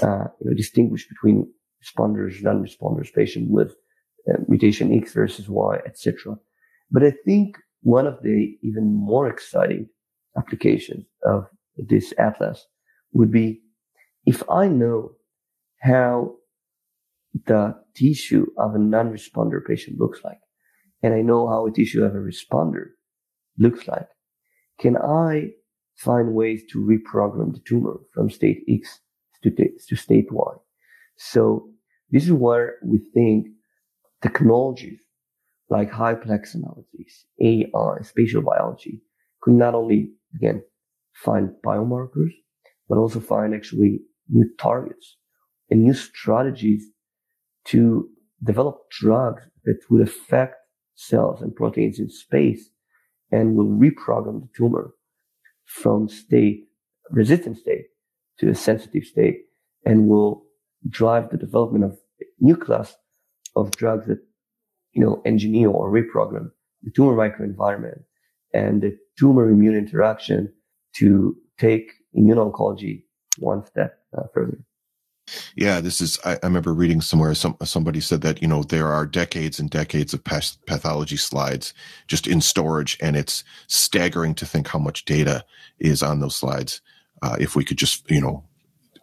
[0.04, 1.52] uh, you know, distinguish between
[1.84, 3.76] responders, non-responders, patient with
[4.30, 6.38] uh, mutation X versus Y, etc.
[6.92, 9.88] But I think one of the even more exciting
[10.38, 11.48] applications of
[11.78, 12.66] this atlas
[13.14, 13.62] would be
[14.26, 15.12] if I know
[15.82, 16.36] how
[17.46, 20.40] the tissue of a non-responder patient looks like,
[21.04, 22.92] and I know how a tissue of a responder
[23.58, 24.08] looks like,
[24.80, 25.50] can I
[25.98, 29.00] find ways to reprogram the tumor from state X
[29.44, 30.54] to, to state Y?
[31.18, 31.70] So
[32.10, 33.48] this is where we think
[34.22, 35.00] technologies
[35.70, 39.02] like high-plex analysis, AI, spatial biology
[39.42, 40.62] could not only, again,
[41.14, 42.32] find biomarkers,
[42.88, 45.18] but also find actually new targets
[45.70, 46.86] and new strategies
[47.66, 48.08] to
[48.44, 50.56] develop drugs that would affect
[50.96, 52.70] cells and proteins in space
[53.32, 54.94] and will reprogram the tumor
[55.66, 56.68] from state,
[57.10, 57.86] resistant state
[58.40, 59.42] to a sensitive state
[59.86, 60.44] and will
[60.90, 61.98] drive the development of
[62.40, 62.96] new class
[63.56, 64.20] of drugs that,
[64.94, 66.52] you know, engineer or reprogram
[66.84, 68.04] the tumor microenvironment
[68.54, 70.52] and the tumor immune interaction
[70.96, 73.04] to take immuno-oncology
[73.40, 74.58] one step uh, further.
[75.56, 76.20] Yeah, this is.
[76.24, 77.34] I, I, remember reading somewhere.
[77.34, 81.74] Some somebody said that you know there are decades and decades of pathology slides
[82.08, 85.44] just in storage, and it's staggering to think how much data
[85.80, 86.82] is on those slides.
[87.22, 88.44] Uh, if we could just you know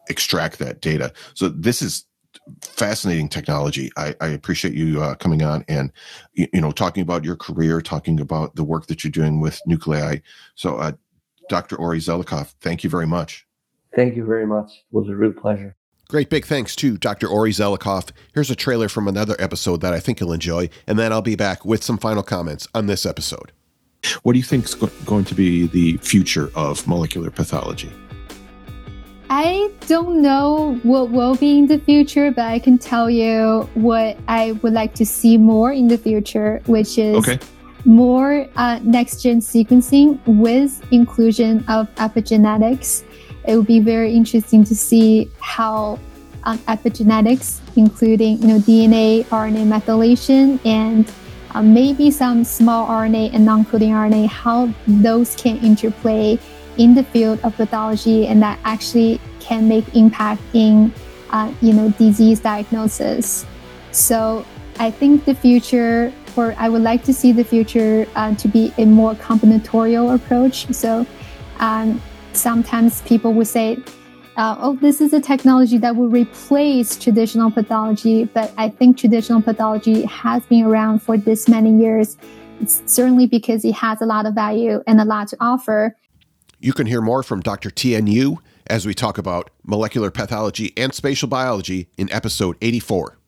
[0.09, 2.05] extract that data, so this is
[2.63, 3.91] fascinating technology.
[3.97, 5.93] I, I appreciate you uh, coming on and
[6.35, 9.61] you, you, know talking about your career, talking about the work that you're doing with
[9.69, 10.23] Nucleai.
[10.55, 10.93] So, uh,
[11.49, 11.77] Dr.
[11.77, 13.47] Ori Zelichov, thank you very much.
[13.95, 14.71] Thank you very much.
[14.71, 15.77] It was a real pleasure.
[16.13, 17.27] Great big thanks to Dr.
[17.27, 18.11] Ori Zelichov.
[18.35, 21.37] Here's a trailer from another episode that I think you'll enjoy, and then I'll be
[21.37, 23.51] back with some final comments on this episode.
[24.23, 27.91] What do you think is going to be the future of molecular pathology?
[29.31, 34.19] I don't know what will be in the future, but I can tell you what
[34.29, 37.39] I would like to see more in the future, which is okay.
[37.87, 43.03] more uh, next gen sequencing with inclusion of epigenetics
[43.47, 45.99] it would be very interesting to see how
[46.45, 51.11] um, epigenetics, including you know DNA, RNA methylation, and
[51.55, 56.39] um, maybe some small RNA and non-coding RNA, how those can interplay
[56.79, 60.93] in the field of pathology, and that actually can make impact in
[61.31, 63.47] uh, you know disease diagnosis.
[63.91, 64.45] So
[64.79, 68.73] I think the future, or I would like to see the future uh, to be
[68.79, 70.73] a more combinatorial approach.
[70.73, 71.07] So
[71.59, 72.01] um,
[72.37, 73.83] sometimes people would say,
[74.37, 78.25] uh, oh, this is a technology that will replace traditional pathology.
[78.25, 82.17] But I think traditional pathology has been around for this many years.
[82.61, 85.97] It's certainly because it has a lot of value and a lot to offer.
[86.61, 87.71] You can hear more from Dr.
[87.71, 93.19] TNU as we talk about molecular pathology and spatial biology in episode 84.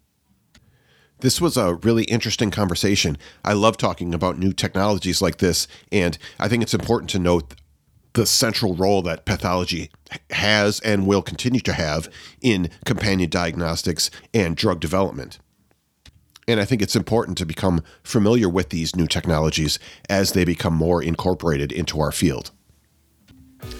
[1.21, 3.19] This was a really interesting conversation.
[3.45, 7.55] I love talking about new technologies like this, and I think it's important to note
[8.15, 9.91] the central role that pathology
[10.31, 12.09] has and will continue to have
[12.41, 15.39] in companion diagnostics and drug development.
[16.47, 20.75] And I think it's important to become familiar with these new technologies as they become
[20.75, 22.51] more incorporated into our field.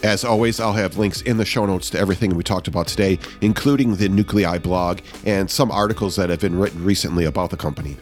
[0.03, 3.19] As always, I'll have links in the show notes to everything we talked about today,
[3.43, 7.99] including the Nucleai blog and some articles that have been written recently about the company.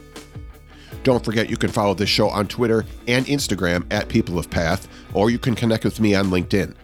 [1.03, 4.89] Don't forget you can follow this show on Twitter and Instagram at People of Path,
[5.15, 6.75] or you can connect with me on LinkedIn.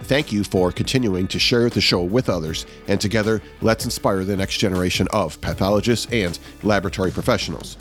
[0.00, 4.36] Thank you for continuing to share the show with others, and together, let's inspire the
[4.36, 7.76] next generation of pathologists and laboratory professionals.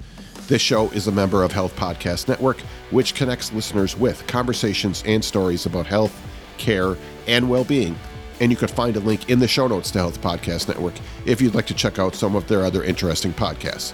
[0.48, 2.60] This show is a member of Health Podcast Network,
[2.92, 6.16] which connects listeners with conversations and stories about health,
[6.58, 6.96] care,
[7.28, 7.96] and well being.
[8.40, 10.94] And you can find a link in the show notes to Health Podcast Network
[11.26, 13.94] if you'd like to check out some of their other interesting podcasts.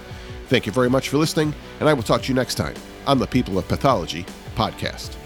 [0.52, 2.74] Thank you very much for listening, and I will talk to you next time
[3.06, 5.21] on the People of Pathology podcast.